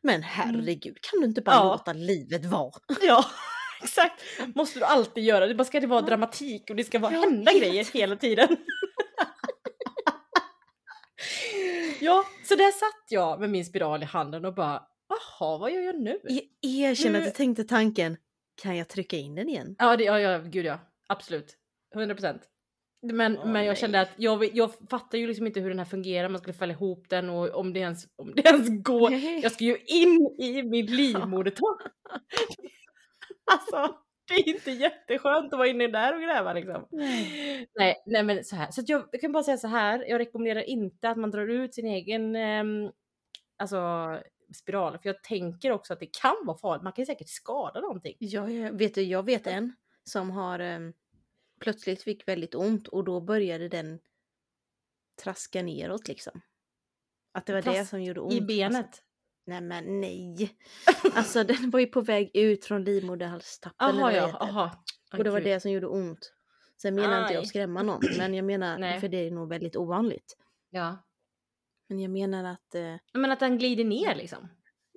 Men 0.03 0.23
herregud, 0.23 0.99
kan 1.01 1.21
du 1.21 1.27
inte 1.27 1.41
bara 1.43 1.57
Mm. 1.57 1.67
Ja. 1.67 1.73
låta 1.73 1.93
livet 1.93 2.45
vara? 2.45 2.73
Ja, 3.03 3.25
exakt. 3.83 4.23
Måste 4.55 4.79
du 4.79 4.85
alltid 4.85 5.25
göra. 5.25 5.47
Det 5.47 5.55
bara 5.55 5.65
ska 5.65 5.81
det 5.81 5.87
vara 5.87 6.01
dramatik 6.01 6.71
och 6.71 6.77
det 6.77 6.85
ska 6.85 6.99
vara 6.99 7.13
Ja, 7.13 7.21
hända 7.21 7.51
helt. 7.53 7.63
grejer 7.65 7.85
hela 7.93 8.17
tiden. 8.17 8.57
ja, 12.01 12.25
så 12.45 12.55
där 12.55 12.73
satt 12.73 13.07
jag 13.11 13.41
med 13.41 13.51
min 13.51 13.65
spiral 13.65 14.03
i 14.03 14.07
handen 14.07 14.45
och 14.45 14.55
bara, 14.55 14.83
jaha, 15.11 15.59
vad 15.59 15.73
gör 15.73 15.81
jag 15.81 16.01
nu? 16.01 16.21
Jag 16.23 16.43
erkänner 16.63 17.19
att 17.19 17.25
Nu- 17.25 17.31
du 17.31 17.37
tänkte 17.37 17.65
tanken 17.65 18.17
Kan 18.63 18.77
jag 18.77 18.89
trycka 18.89 19.17
in 19.17 19.35
den 19.35 19.49
igen? 19.49 19.77
Ja, 19.79 19.97
det, 19.97 20.05
ja, 20.05 20.21
ja, 20.21 20.39
gud 20.39 20.65
ja. 20.67 20.79
Absolut. 21.07 21.57
100 21.95 22.15
procent. 22.15 22.43
Men, 23.03 23.39
Åh, 23.39 23.47
men 23.47 23.65
jag 23.65 23.73
nej. 23.73 23.77
kände 23.81 24.01
att 24.01 24.11
jag, 24.17 24.57
jag 24.57 24.71
fattar 24.91 25.19
ju 25.19 25.27
liksom 25.27 25.47
inte 25.47 25.61
hur 25.61 25.69
den 25.69 25.79
här 25.79 25.87
fungerar, 25.87 26.29
man 26.29 26.39
skulle 26.39 26.55
fälla 26.55 26.73
ihop 26.73 27.09
den 27.09 27.31
och 27.31 27.55
om 27.55 27.73
det 27.73 27.81
ens, 27.81 28.05
om 28.17 28.33
det 28.35 28.43
ens 28.47 28.83
går. 28.83 29.13
Jag 29.13 29.53
ska 29.53 29.65
ju 29.65 29.77
in 29.87 30.37
i 30.39 30.63
min 30.63 30.87
livmodertopp. 30.97 31.83
alltså, 33.53 33.97
det 34.29 34.35
är 34.35 34.49
inte 34.49 34.71
jätteskönt 34.71 35.53
att 35.53 35.59
vara 35.59 35.69
inne 35.69 35.87
där 35.87 36.15
och 36.15 36.23
gräva 36.23 36.53
liksom. 36.53 36.87
Nej. 36.91 37.69
Nej, 37.75 37.95
nej 38.07 38.23
men 38.23 38.45
så 38.45 38.57
här. 38.57 38.71
Så 38.71 38.81
att 38.81 38.89
jag, 38.89 39.09
jag 39.13 39.21
kan 39.21 39.33
bara 39.33 39.43
säga 39.43 39.57
så 39.57 39.69
här. 39.69 40.05
Jag 40.09 40.19
rekommenderar 40.19 40.63
inte 40.63 41.09
att 41.09 41.17
man 41.19 41.31
drar 41.31 41.49
ut 41.49 41.75
sin 41.75 41.87
egen 41.87 42.37
ehm, 42.37 42.91
alltså, 43.59 43.77
spiral. 44.55 44.99
För 44.99 45.09
jag 45.09 45.23
tänker 45.23 45.73
också 45.73 45.93
att 45.93 46.01
det 46.01 46.15
kan 46.21 46.37
vara 46.45 46.59
farligt. 46.59 46.83
Man 46.83 46.93
kan 46.93 47.07
säkert 47.07 47.29
skada 47.29 47.81
någonting. 47.81 48.17
Ja, 48.19 48.51
jag 48.51 48.79
vet, 48.79 48.97
jag 48.97 49.25
vet 49.25 49.47
en 49.47 49.73
som 50.05 50.31
har 50.31 50.59
em, 50.59 50.93
plötsligt 51.61 52.03
fick 52.03 52.29
väldigt 52.29 52.55
ont 52.55 52.89
och 52.89 53.05
då 53.05 53.21
började 53.21 53.69
den 53.69 53.99
traska 55.23 55.63
neråt 55.63 56.09
liksom. 56.09 56.41
Att 57.33 57.47
det 57.47 57.53
var 57.53 57.63
det 57.63 57.75
Fast 57.79 57.91
som 57.91 58.03
gjorde 58.03 58.21
ont. 58.21 58.33
I 58.33 58.41
benet. 58.41 58.87
Alltså, 58.87 59.03
nej 59.47 59.61
men 59.61 60.01
nej. 60.01 60.57
Alltså 61.15 61.45
den 61.45 61.71
var 61.71 61.81
ju 61.81 61.87
på 61.87 62.01
väg 62.01 62.31
ut 62.35 62.65
från 62.65 62.85
livmoderhalstappen. 62.85 63.97
Jaha 63.97 64.11
det 64.11 64.17
ja, 64.17 64.37
jaha. 64.41 64.71
Och 65.13 65.25
det 65.25 65.31
var 65.31 65.41
Gud. 65.41 65.49
det 65.49 65.61
som 65.61 65.71
gjorde 65.71 65.87
ont. 65.87 66.33
Sen 66.83 66.95
menar 66.95 67.21
inte 67.21 67.33
jag 67.33 67.39
Aj. 67.39 67.43
att 67.43 67.49
skrämma 67.49 67.83
någon, 67.83 68.01
men 68.19 68.35
jag 68.35 68.45
menar, 68.45 68.79
Nej. 68.79 69.01
för 69.01 69.09
det 69.09 69.17
är 69.17 69.31
nog 69.31 69.49
väldigt 69.49 69.77
ovanligt. 69.77 70.37
Ja. 70.71 70.97
Men 71.91 72.01
jag 72.01 72.11
menar 72.11 72.45
att, 72.45 72.75
eh, 72.75 72.97
Men 73.13 73.33
att 73.33 73.41
den 73.41 73.59
glider 73.59 73.85
ner 73.85 74.15
liksom. 74.15 74.49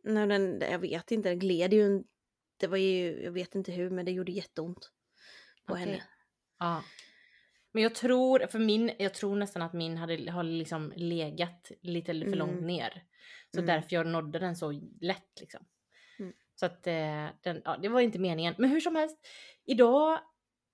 när 0.03 0.27
den, 0.27 0.61
jag 0.71 0.79
vet 0.79 1.11
inte, 1.11 1.29
den 1.29 1.39
gled 1.39 1.73
ju, 1.73 1.85
en- 1.85 2.03
det 2.59 2.67
var 2.67 2.77
ju, 2.77 3.23
jag 3.23 3.31
vet 3.31 3.55
inte 3.55 3.71
hur, 3.71 3.89
men 3.89 4.05
det 4.05 4.11
gjorde 4.11 4.31
jätteont 4.31 4.91
på 5.67 5.73
Okej. 5.73 5.85
henne. 5.85 6.03
Ja. 6.59 6.83
Men 7.71 7.83
jag 7.83 7.95
tror, 7.95 8.47
för 8.47 8.59
min, 8.59 8.91
jag 8.99 9.13
tror 9.13 9.35
nästan 9.35 9.61
att 9.61 9.73
min 9.73 9.97
hade 9.97 10.31
har 10.31 10.43
liksom 10.43 10.93
legat 10.95 11.71
lite 11.81 12.11
för 12.13 12.21
Mm. 12.21 12.39
långt 12.39 12.61
ner. 12.61 13.03
Så 13.51 13.59
Mm. 13.59 13.67
därför 13.67 13.95
jag 13.95 14.07
nådde 14.07 14.39
den 14.39 14.55
så 14.55 14.71
lätt 15.01 15.39
liksom. 15.39 15.65
Mm. 16.19 16.33
Så 16.55 16.65
att 16.65 16.87
eh, 16.87 17.27
den, 17.41 17.61
ja, 17.65 17.77
det 17.81 17.89
var 17.89 18.01
inte 18.01 18.19
meningen. 18.19 18.55
Men 18.57 18.69
hur 18.69 18.79
som 18.79 18.95
helst, 18.95 19.17
idag 19.65 20.19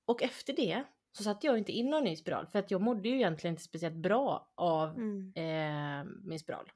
och 0.05 0.23
efter 0.23 0.53
det 0.53 0.84
så 1.12 1.24
satte 1.24 1.48
jag 1.48 1.58
inte 1.58 1.72
in 1.72 1.89
någon 1.89 2.04
ny 2.04 2.15
spiral. 2.15 2.48
För 2.48 2.60
att 2.60 2.72
jag 2.72 2.82
mådde 2.82 3.10
ju 3.10 3.15
egentligen 3.15 3.54
inte 3.54 3.63
speciellt 3.63 3.95
bra 3.95 4.52
av 4.56 4.89
Mm. 4.89 5.34
eh, 5.36 6.12
min 6.24 6.39
spiral. 6.39 6.72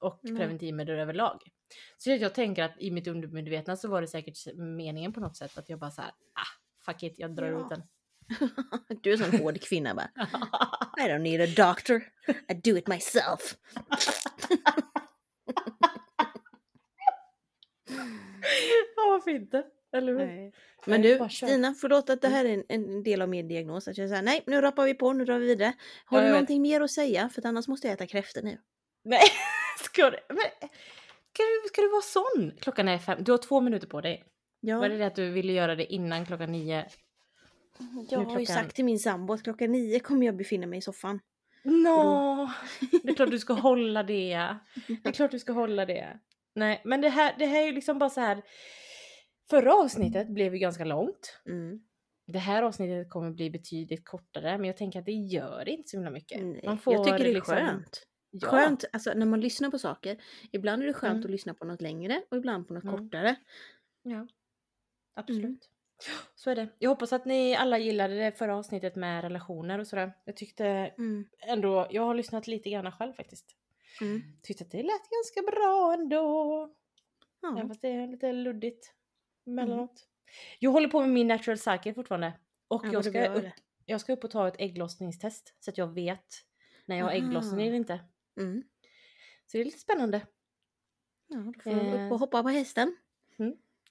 Och 0.00 0.20
Nej. 0.22 0.36
preventivmedel 0.36 0.98
överlag. 0.98 1.42
Så 1.98 2.10
jag, 2.10 2.18
jag 2.18 2.34
tänker 2.34 2.62
att 2.62 2.74
i 2.78 2.90
mitt 2.90 3.06
undermedvetna 3.06 3.76
så 3.76 3.88
var 3.88 4.00
det 4.00 4.06
säkert 4.08 4.38
meningen 4.56 5.12
på 5.12 5.20
något 5.20 5.36
sätt 5.36 5.58
att 5.58 5.68
jag 5.68 5.78
bara 5.78 5.90
så 5.90 6.02
här, 6.02 6.10
ah, 6.10 6.82
fuck 6.86 7.02
it, 7.02 7.14
jag 7.18 7.34
drar 7.36 7.46
Ja. 7.46 7.60
ut 7.60 7.68
den. 7.68 7.82
Du 9.02 9.12
är 9.12 9.22
en 9.24 9.30
sån 9.32 9.40
hård 9.40 9.60
kvinna 9.60 9.94
bara. 9.94 10.10
I 11.06 11.08
don't 11.10 11.18
need 11.18 11.40
a 11.40 11.52
doctor, 11.66 12.02
I 12.48 12.54
do 12.54 12.76
it 12.78 12.88
myself. 12.88 13.56
Ja, 18.96 19.02
varför 19.10 19.30
inte? 19.30 19.64
Eller 19.94 20.12
hur? 20.12 20.26
Nej. 20.26 20.52
Men 20.86 21.02
du. 21.02 21.28
Stina, 21.30 21.74
förlåt 21.74 22.10
att 22.10 22.22
det 22.22 22.28
här 22.28 22.44
är 22.44 22.54
en, 22.54 22.64
en 22.68 23.02
del 23.02 23.22
av 23.22 23.28
min 23.28 23.48
diagnos. 23.48 23.88
Att 23.88 23.98
jag 23.98 24.08
säger 24.08 24.22
nej, 24.22 24.42
nu 24.46 24.60
rappar 24.60 24.84
vi 24.84 24.94
på, 24.94 25.12
nu 25.12 25.24
drar 25.24 25.38
vi 25.38 25.46
vidare. 25.46 25.72
Har 26.04 26.22
du 26.22 26.28
någonting 26.28 26.62
mer 26.62 26.80
att 26.80 26.90
säga? 26.90 27.28
För 27.28 27.46
annars 27.46 27.68
måste 27.68 27.86
jag 27.86 27.94
äta 27.94 28.06
kräftor 28.06 28.42
nu. 28.42 28.58
Nej, 29.04 29.20
ska 29.84 30.10
du? 30.10 30.18
Men, 30.28 30.38
ska, 31.32 31.42
du 31.42 31.68
ska 31.68 31.80
du 31.82 31.88
vara 31.88 32.02
sån? 32.02 32.52
Klockan 32.60 32.88
är 32.88 32.98
fem, 32.98 33.18
du 33.24 33.30
har 33.32 33.38
två 33.38 33.60
minuter 33.60 33.86
på 33.86 34.00
dig. 34.00 34.24
Ja, 34.60 34.78
Var 34.78 34.88
det 34.88 34.96
det 34.98 35.06
att 35.06 35.14
du 35.16 35.30
ville 35.30 35.52
göra 35.52 35.74
det 35.74 35.92
innan 35.92 36.26
klockan 36.26 36.52
nio? 36.52 36.86
jag 37.78 38.20
nu 38.20 38.24
har 38.24 38.40
ju 38.40 38.46
klockan- 38.46 38.46
sagt 38.64 38.76
till 38.76 38.84
min 38.84 38.98
sambo 38.98 39.34
att 39.34 39.42
klockan 39.42 39.72
nio 39.72 40.00
kommer 40.00 40.26
jag 40.26 40.36
befinna 40.36 40.66
mig 40.66 40.78
i 40.78 40.82
soffan. 40.82 41.20
Nå, 41.62 42.50
det 43.02 43.08
är 43.10 43.14
klart 43.14 43.30
du 43.30 43.38
ska 43.38 43.52
hålla 43.68 44.02
det. 44.02 44.56
Det 45.02 45.08
är 45.08 45.12
klart 45.12 45.30
du 45.30 45.38
ska 45.38 45.52
hålla 45.52 45.86
det. 45.86 46.18
Nej, 46.54 46.80
men 46.84 47.00
det 47.00 47.08
här, 47.08 47.34
det 47.38 47.46
här 47.46 47.62
är 47.62 47.66
ju 47.66 47.72
liksom 47.72 47.98
bara 47.98 48.10
så 48.10 48.20
här. 48.20 48.42
Förra 49.50 49.74
avsnittet 49.74 50.28
blev 50.28 50.52
ju 50.54 50.58
ganska 50.58 50.84
långt. 50.84 51.40
Mm. 51.46 51.80
Det 52.26 52.38
här 52.38 52.62
avsnittet 52.62 53.10
kommer 53.10 53.30
bli 53.30 53.50
betydligt 53.50 54.04
kortare, 54.04 54.58
men 54.58 54.66
jag 54.66 54.76
tänker 54.76 54.98
att 54.98 55.06
det 55.06 55.12
gör 55.12 55.68
inte 55.68 55.88
så 55.88 55.96
himla 55.96 56.10
mycket. 56.10 56.42
Nej, 56.42 56.60
Man 56.64 56.78
får 56.78 56.92
jag 56.94 57.04
tycker 57.04 57.18
det 57.18 57.30
är 57.30 57.34
liksom- 57.34 57.54
skönt. 57.56 58.06
Ja. 58.30 58.48
Skönt, 58.48 58.84
alltså 58.92 59.12
när 59.14 59.26
man 59.26 59.40
lyssnar 59.40 59.70
på 59.70 59.78
saker. 59.78 60.16
Ibland 60.52 60.82
är 60.82 60.86
det 60.86 60.92
skönt 60.92 61.12
Mm. 61.14 61.24
att 61.24 61.30
lyssna 61.30 61.54
på 61.54 61.64
något 61.64 61.80
längre 61.82 62.22
och 62.30 62.36
ibland 62.36 62.68
på 62.68 62.74
något 62.74 62.84
Mm. 62.84 62.96
kortare. 62.98 63.36
Ja, 64.02 64.26
absolut. 65.14 65.44
Mm. 65.44 65.58
Så 66.34 66.50
är 66.50 66.54
det. 66.56 66.68
Jag 66.78 66.90
hoppas 66.90 67.12
att 67.12 67.24
ni 67.24 67.56
alla 67.56 67.78
gillade 67.78 68.14
det 68.14 68.32
förra 68.38 68.56
avsnittet 68.56 68.96
med 68.96 69.22
relationer 69.22 69.78
och 69.78 69.86
sådär. 69.86 70.12
Jag 70.24 70.36
tyckte 70.36 70.66
Mm. 70.66 71.24
ändå, 71.46 71.86
jag 71.90 72.02
har 72.02 72.14
lyssnat 72.14 72.46
lite 72.46 72.70
grann 72.70 72.92
själv 72.92 73.12
faktiskt. 73.12 73.46
Mm. 74.00 74.22
Tyckte 74.42 74.64
att 74.64 74.70
det 74.70 74.82
lät 74.82 75.10
ganska 75.10 75.42
bra 75.52 75.94
ändå. 75.98 76.62
Även 77.46 77.56
Ja. 77.58 77.68
fast 77.68 77.82
det 77.82 77.88
är 77.88 78.06
lite 78.06 78.32
luddigt 78.32 78.92
emellanåt. 79.46 80.06
Jag 80.58 80.70
håller 80.70 80.88
på 80.88 81.00
med 81.00 81.08
min 81.10 81.26
natural 81.26 81.58
cycle 81.58 81.94
fortfarande. 81.94 82.32
Och 82.68 82.86
Ja, 82.86 82.92
jag, 82.92 83.04
ska 83.04 83.26
upp, 83.28 83.44
jag 83.86 84.00
ska 84.00 84.12
upp 84.12 84.24
och 84.24 84.30
ta 84.30 84.48
ett 84.48 84.56
ägglossningstest 84.58 85.54
så 85.60 85.70
att 85.70 85.78
jag 85.78 85.86
vet 85.94 86.26
när 86.86 86.96
jag 86.96 87.04
har 87.04 87.12
ägglossning 87.12 87.66
eller 87.66 87.76
inte. 87.76 88.00
Mm. 88.40 88.62
Så 89.46 89.56
det 89.56 89.60
är 89.60 89.64
lite 89.64 89.78
spännande. 89.78 90.20
Ja, 91.28 91.36
då 91.38 91.52
får 91.62 91.70
Eh. 91.70 92.06
upp 92.06 92.12
och 92.12 92.18
hoppa 92.18 92.42
på 92.42 92.48
hästen. 92.48 92.96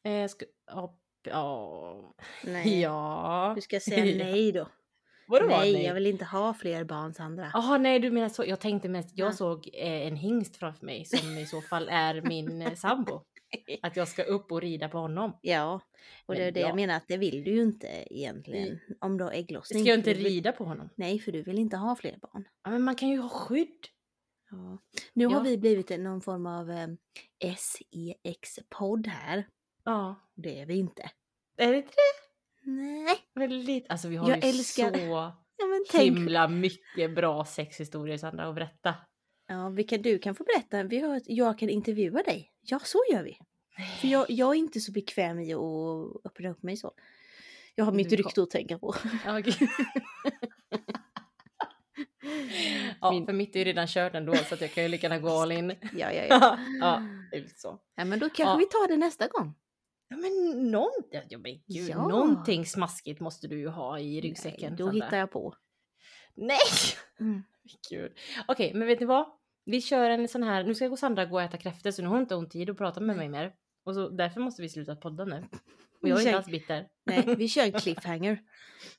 Eh, 0.04 0.28
ska, 0.28 0.46
ja, 0.68 0.98
ja, 1.24 2.14
Nej, 2.44 2.80
ja. 2.82 3.52
du 3.56 3.62
ska 3.62 3.80
säga 3.80 4.18
nej 4.26 4.52
då. 4.52 4.68
Vadå 5.28 5.48
nej, 5.48 5.74
nej? 5.74 5.84
jag 5.86 5.94
vill 5.94 6.08
inte 6.08 6.26
ha 6.26 6.54
fler 6.54 6.84
barn 6.84 7.14
Sandra. 7.14 7.52
Jaha, 7.54 7.78
nej 7.78 8.00
du 8.00 8.12
menar 8.12 8.30
så. 8.30 8.46
Jag 8.46 8.60
tänkte 8.60 8.90
mest, 8.90 9.10
jag 9.18 9.28
Ja. 9.28 9.32
såg 9.32 9.70
eh, 9.74 10.08
en 10.08 10.16
hingst 10.16 10.58
framför 10.58 10.86
mig 10.86 11.06
som 11.06 11.38
i 11.38 11.46
så 11.46 11.62
fall 11.62 11.90
är 11.92 12.22
min 12.22 12.62
eh, 12.62 12.74
sambo. 12.74 13.22
Att 13.82 13.96
jag 13.96 14.08
ska 14.08 14.24
upp 14.24 14.52
och 14.52 14.62
rida 14.62 14.90
på 14.90 14.98
honom. 14.98 15.40
Ja, 15.42 15.82
och 16.26 16.36
det 16.36 16.44
är 16.44 16.52
det 16.52 16.60
ja. 16.60 16.68
jag 16.68 16.76
menar 16.76 16.96
att 16.96 17.08
det 17.08 17.18
vill 17.18 17.44
du 17.44 17.52
ju 17.52 17.62
inte 17.62 17.88
egentligen. 18.10 18.80
Om 19.00 19.18
du 19.18 19.24
har 19.24 19.32
ägglossning. 19.32 19.84
Ska 19.84 19.90
jag 19.90 20.00
inte 20.00 20.14
rida 20.14 20.52
på 20.52 20.64
honom? 20.64 20.90
Nej, 20.96 21.20
för 21.20 21.32
du 21.32 21.42
vill 21.44 21.60
inte 21.60 21.78
ha 21.78 21.96
fler 21.96 22.18
barn. 22.22 22.48
Ja, 22.64 22.70
men 22.72 22.82
man 22.84 22.96
kan 22.96 23.10
ju 23.10 23.18
ha 23.18 23.30
skydd. 23.30 23.86
Ja. 24.52 24.78
Nu 25.14 25.24
Ja. 25.24 25.30
har 25.30 25.44
vi 25.44 25.58
blivit 25.58 25.90
någon 26.00 26.22
form 26.22 26.46
av 26.46 26.72
eh, 26.72 26.88
SEX-podd 27.58 29.08
här. 29.08 29.48
Ja. 29.84 30.16
Det 30.36 30.60
är 30.60 30.66
vi 30.66 30.76
inte. 30.76 31.12
Är 31.58 31.72
det 31.72 31.78
inte 31.78 31.90
det? 31.92 32.72
Nej. 32.72 33.16
Väldigt. 33.36 33.86
Alltså 33.90 34.08
vi 34.08 34.16
har 34.16 34.30
Jag 34.30 34.44
ju 34.44 34.50
älskar- 34.50 34.92
så 34.92 35.32
Ja, 35.94 36.00
himla 36.00 36.48
mycket 36.48 37.16
bra 37.16 37.46
sexhistorier 37.46 38.18
Sandra 38.18 38.48
att 38.48 38.56
berätta. 38.56 38.96
Ja, 39.54 39.70
vilka 39.70 39.98
du 39.98 40.20
kan 40.20 40.36
få 40.36 40.44
berätta. 40.44 40.84
Vi 40.84 41.00
har 41.00 41.22
jag 41.26 41.60
kan 41.60 41.70
intervjua 41.70 42.24
dig. 42.24 42.52
Ja, 42.62 42.80
så 42.80 43.04
gör 43.12 43.24
vi. 43.24 43.38
För 44.02 44.08
jag, 44.08 44.26
jag 44.30 44.50
är 44.50 44.56
inte 44.60 44.80
så 44.80 44.92
bekväm 44.92 45.40
i 45.40 45.54
att 45.54 46.26
öppna 46.26 46.50
upp 46.50 46.64
mig 46.64 46.78
så. 46.78 46.92
Jag 47.76 47.86
har 47.86 47.92
mitt 47.92 48.10
Du 48.10 48.16
kom- 48.18 48.24
rykte 48.24 48.42
att 48.44 48.50
tänka 48.50 48.80
på. 48.80 48.96
Ja, 49.26 49.40
okej. 49.40 49.56
ja, 53.02 53.12
Min- 53.12 53.26
för 53.26 53.34
mitt 53.34 53.56
är 53.56 53.60
ju 53.60 53.66
redan 53.66 53.88
kört 53.88 54.16
ändå 54.16 54.36
så 54.36 54.54
att 54.56 54.62
jag 54.62 54.72
kan 54.74 54.84
ju 54.84 54.90
lika 54.90 55.08
gärna 55.08 55.20
gå 55.20 55.30
all 55.30 55.52
in. 55.52 55.70
Ja, 55.94 56.12
ja, 56.12 56.24
ja. 56.30 56.58
ja, 56.82 57.02
så. 57.56 57.80
ja 57.96 58.06
men 58.06 58.20
då 58.20 58.26
kanske 58.30 58.44
Ja. 58.54 58.56
vi 58.58 58.66
tar 58.66 58.88
det 58.88 58.98
nästa 58.98 59.28
gång. 59.28 59.54
Ja 60.08 60.18
men, 60.18 60.72
någon, 60.72 60.92
ja, 61.30 61.38
men 61.38 61.52
gud, 61.68 61.90
Ja. 61.90 62.08
någonting 62.08 62.66
smaskigt 62.66 63.20
måste 63.20 63.48
du 63.48 63.60
ju 63.60 63.68
ha 63.68 64.00
i 64.00 64.22
ryggsäcken. 64.22 64.70
Nej, 64.74 64.78
då 64.78 64.90
hittar 64.90 65.18
jag 65.18 65.32
på. 65.32 65.56
Nej! 66.36 66.58
Mm. 67.20 67.44
Gud. 67.90 68.12
Okej, 68.48 68.74
men 68.74 68.88
vet 68.88 69.00
ni 69.00 69.06
vad? 69.06 69.26
Vi 69.66 69.82
kör 69.82 70.10
en 70.10 70.28
sån 70.28 70.44
här, 70.44 70.64
nu 70.64 70.76
ska 70.76 70.88
gå 70.88 70.98
Sandra 70.98 71.26
gå 71.26 71.36
och 71.36 71.42
äta 71.42 71.58
kräftor 71.58 71.92
så 71.92 72.02
nu 72.02 72.08
har 72.08 72.16
hon 72.16 72.22
inte 72.24 72.36
hon 72.36 72.50
tid 72.50 72.70
att 72.70 72.78
prata 72.78 73.00
med 73.02 73.18
mig 73.18 73.30
mer. 73.30 73.54
Och 73.86 73.96
så, 73.96 74.10
därför 74.10 74.42
måste 74.42 74.62
vi 74.62 74.70
sluta 74.70 74.96
podda 74.96 75.26
nu. 75.26 75.46
Och 76.02 76.10
jag 76.10 76.18
är 76.18 76.22
inte 76.26 76.38
alls 76.38 76.48
bitter. 76.48 76.88
Nej, 77.06 77.36
vi 77.38 77.48
kör 77.48 77.64
en 77.64 77.72
cliffhanger. 77.80 78.42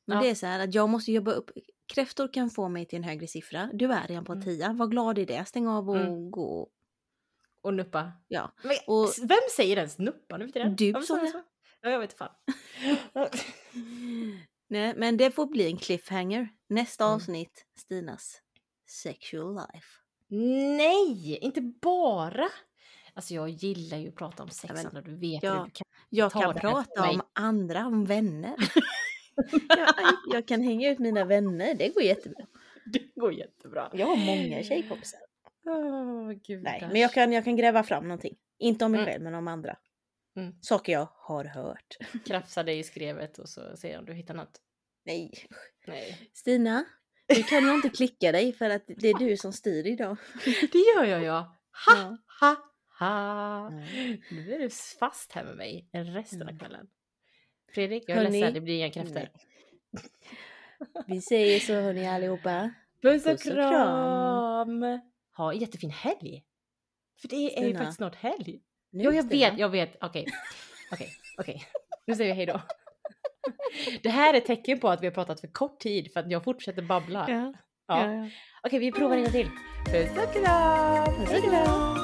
Men 0.05 0.16
Ja. 0.16 0.22
det 0.22 0.31
är 0.31 0.35
så 0.35 0.46
här 0.46 0.61
att 0.61 0.74
jag 0.74 0.88
måste 0.88 1.12
jobba 1.12 1.33
upp. 1.33 1.50
Kräftor 1.94 2.33
kan 2.33 2.50
få 2.50 2.68
mig 2.68 2.87
till 2.87 2.96
en 2.96 3.05
högre 3.05 3.27
siffra. 3.27 3.70
Du 3.72 3.92
är 3.92 4.07
redan 4.09 4.24
på 4.24 4.33
en 4.33 4.42
Mm. 4.42 4.57
tia. 4.57 4.72
Var 4.72 4.87
glad 4.87 5.18
i 5.18 5.24
det. 5.24 5.44
Stäng 5.48 5.66
av 5.68 5.90
och 5.90 5.96
Mm. 5.96 6.31
gå. 6.31 6.70
Och 7.62 7.74
nuppa. 7.74 8.12
Ja. 8.29 8.53
Men, 8.62 8.77
Och- 8.87 9.11
vem 9.22 9.38
säger 9.57 9.77
ens 9.77 9.98
nuppa 9.98 10.37
nu 10.37 10.46
för 10.46 10.53
tiden? 10.53 10.77
Du 10.77 10.92
sa 11.03 11.14
det. 11.16 11.42
Ja, 11.81 11.90
jag 11.90 11.98
vet 12.00 12.18
fan. 12.18 12.31
Nej, 14.68 14.94
men 14.96 15.16
det 15.16 15.31
får 15.31 15.46
bli 15.46 15.66
en 15.66 15.77
cliffhanger. 15.77 16.48
Nästa 16.68 17.05
Mm. 17.05 17.14
avsnitt, 17.14 17.66
Stinas 17.79 18.40
sexual 19.03 19.55
life. 19.55 19.87
Nej, 20.28 21.38
inte 21.42 21.60
bara! 21.60 22.48
Alltså 23.14 23.34
jag 23.34 23.48
gillar 23.48 23.98
ju 23.98 24.08
att 24.08 24.14
prata 24.14 24.42
om 24.42 24.48
sex, 24.48 24.74
Sandra, 24.80 25.00
du 25.00 25.16
vet 25.16 25.42
ja. 25.42 25.58
hur 25.58 25.64
du 25.64 25.70
kan. 25.70 25.87
Jag 26.08 26.32
kan 26.32 26.54
prata 26.54 27.10
om 27.10 27.22
andra, 27.32 27.87
om 27.87 28.04
vänner. 28.04 28.54
jag, 29.68 29.88
jag 30.32 30.48
kan 30.48 30.62
hänga 30.62 30.90
ut 30.90 30.98
mina 30.98 31.24
vänner, 31.24 31.74
det 31.74 31.88
går 31.88 32.02
jättebra. 32.02 32.46
Det 32.84 33.14
går 33.14 33.32
jättebra. 33.32 33.90
Jag 33.92 34.06
har 34.06 34.16
många 34.16 34.62
tjejkompisar. 34.62 35.20
Gud. 36.46 36.62
Nej, 36.62 36.88
men 36.92 37.00
jag 37.00 37.12
kan, 37.12 37.32
jag 37.32 37.44
kan 37.44 37.56
gräva 37.56 37.82
fram 37.82 38.04
någonting. 38.04 38.37
Inte 38.58 38.84
om 38.84 38.92
mig 38.92 39.00
Mm. 39.00 39.12
själv, 39.12 39.22
men 39.24 39.34
om 39.34 39.48
andra. 39.48 39.76
Mm. 40.37 40.54
Saker 40.60 40.92
jag 40.92 41.08
har 41.14 41.44
hört. 41.44 41.96
krafsa 42.26 42.62
dig 42.62 42.78
i 42.78 42.82
skrevet 42.82 43.38
och 43.38 43.48
så 43.48 43.76
ser 43.76 43.98
om 43.98 44.04
du 44.04 44.12
hittar 44.12 44.34
något. 44.34 44.60
Nej. 45.04 45.32
Nej. 45.87 46.30
Stina, 46.32 46.84
nu 47.28 47.42
kan 47.42 47.66
jag 47.66 47.74
inte 47.74 47.88
klicka 47.88 48.32
dig 48.32 48.52
för 48.52 48.70
att 48.70 48.82
det 48.87 49.08
är 49.10 49.18
du 49.18 49.37
som 49.37 49.52
styr 49.52 49.87
idag. 49.87 50.16
Det 50.72 50.78
gör 50.78 51.04
jag 51.04 51.22
ja. 51.22 51.56
Ha, 51.87 51.96
Ja. 51.96 52.16
ha, 52.40 52.56
ha. 52.98 53.68
Mm. 53.68 54.20
Nu 54.30 54.54
är 54.54 54.58
du 54.58 54.70
fast 55.00 55.32
här 55.32 55.44
med 55.44 55.56
mig 55.56 55.88
resten 55.92 56.42
av 56.42 56.48
Mm. 56.48 56.58
kvällen. 56.58 56.87
Fredrik, 57.74 58.04
jag 58.06 58.18
är 58.18 58.22
Hörni, 58.24 58.40
ledsen, 58.40 58.54
det 58.54 58.60
blir 58.60 58.74
inga 58.76 58.90
kräftor. 58.90 59.28
Vi 61.06 61.20
säger 61.20 61.60
så 61.60 61.72
hörni 61.74 62.06
allihopa. 62.08 62.70
Puss 63.02 63.26
och 63.26 63.32
Puss 63.32 63.46
och 63.46 63.52
kram! 63.52 65.00
Ha 65.37 65.52
en 65.52 65.58
jättefin 65.58 65.90
helg! 65.90 66.44
För 67.20 67.28
det 67.28 67.37
är 67.37 67.40
ju 67.42 67.50
Stina. 67.50 67.78
faktiskt 67.78 67.96
snart 67.96 68.14
helg. 68.14 68.60
Nu, 68.90 69.04
Jo, 69.04 69.12
jag 69.12 69.24
Stina. 69.24 69.50
vet, 69.50 69.58
jag 69.58 69.68
vet. 69.68 69.96
Okej, 70.00 70.26
okej, 70.92 71.08
okej. 71.38 71.64
Nu 72.06 72.14
säger 72.14 72.30
vi 72.30 72.37
hej 72.37 72.46
då. 72.46 72.60
Det 74.02 74.09
här 74.09 74.35
är 74.35 74.40
tecken 74.40 74.80
på 74.80 74.88
att 74.88 75.02
vi 75.02 75.07
har 75.07 75.12
pratat 75.14 75.40
för 75.40 75.48
kort 75.48 75.80
tid 75.80 76.12
för 76.12 76.20
att 76.20 76.30
jag 76.30 76.44
fortsätter 76.44 76.83
babbla. 76.83 77.26
Ja, 77.28 77.52
Ja. 77.88 78.04
ja, 78.07 78.12
ja. 78.14 78.28
Okej, 78.62 78.78
vi 78.78 78.92
provar 78.92 79.16
en 79.16 79.22
gång 79.22 79.33
till. 79.33 79.48
Puss 79.92 80.11
och 80.24 80.33
kram! 80.33 81.04
Puss 81.04 81.28
och 81.28 81.33
Hej 81.33 81.40
då! 81.42 81.50
kram. 81.50 82.03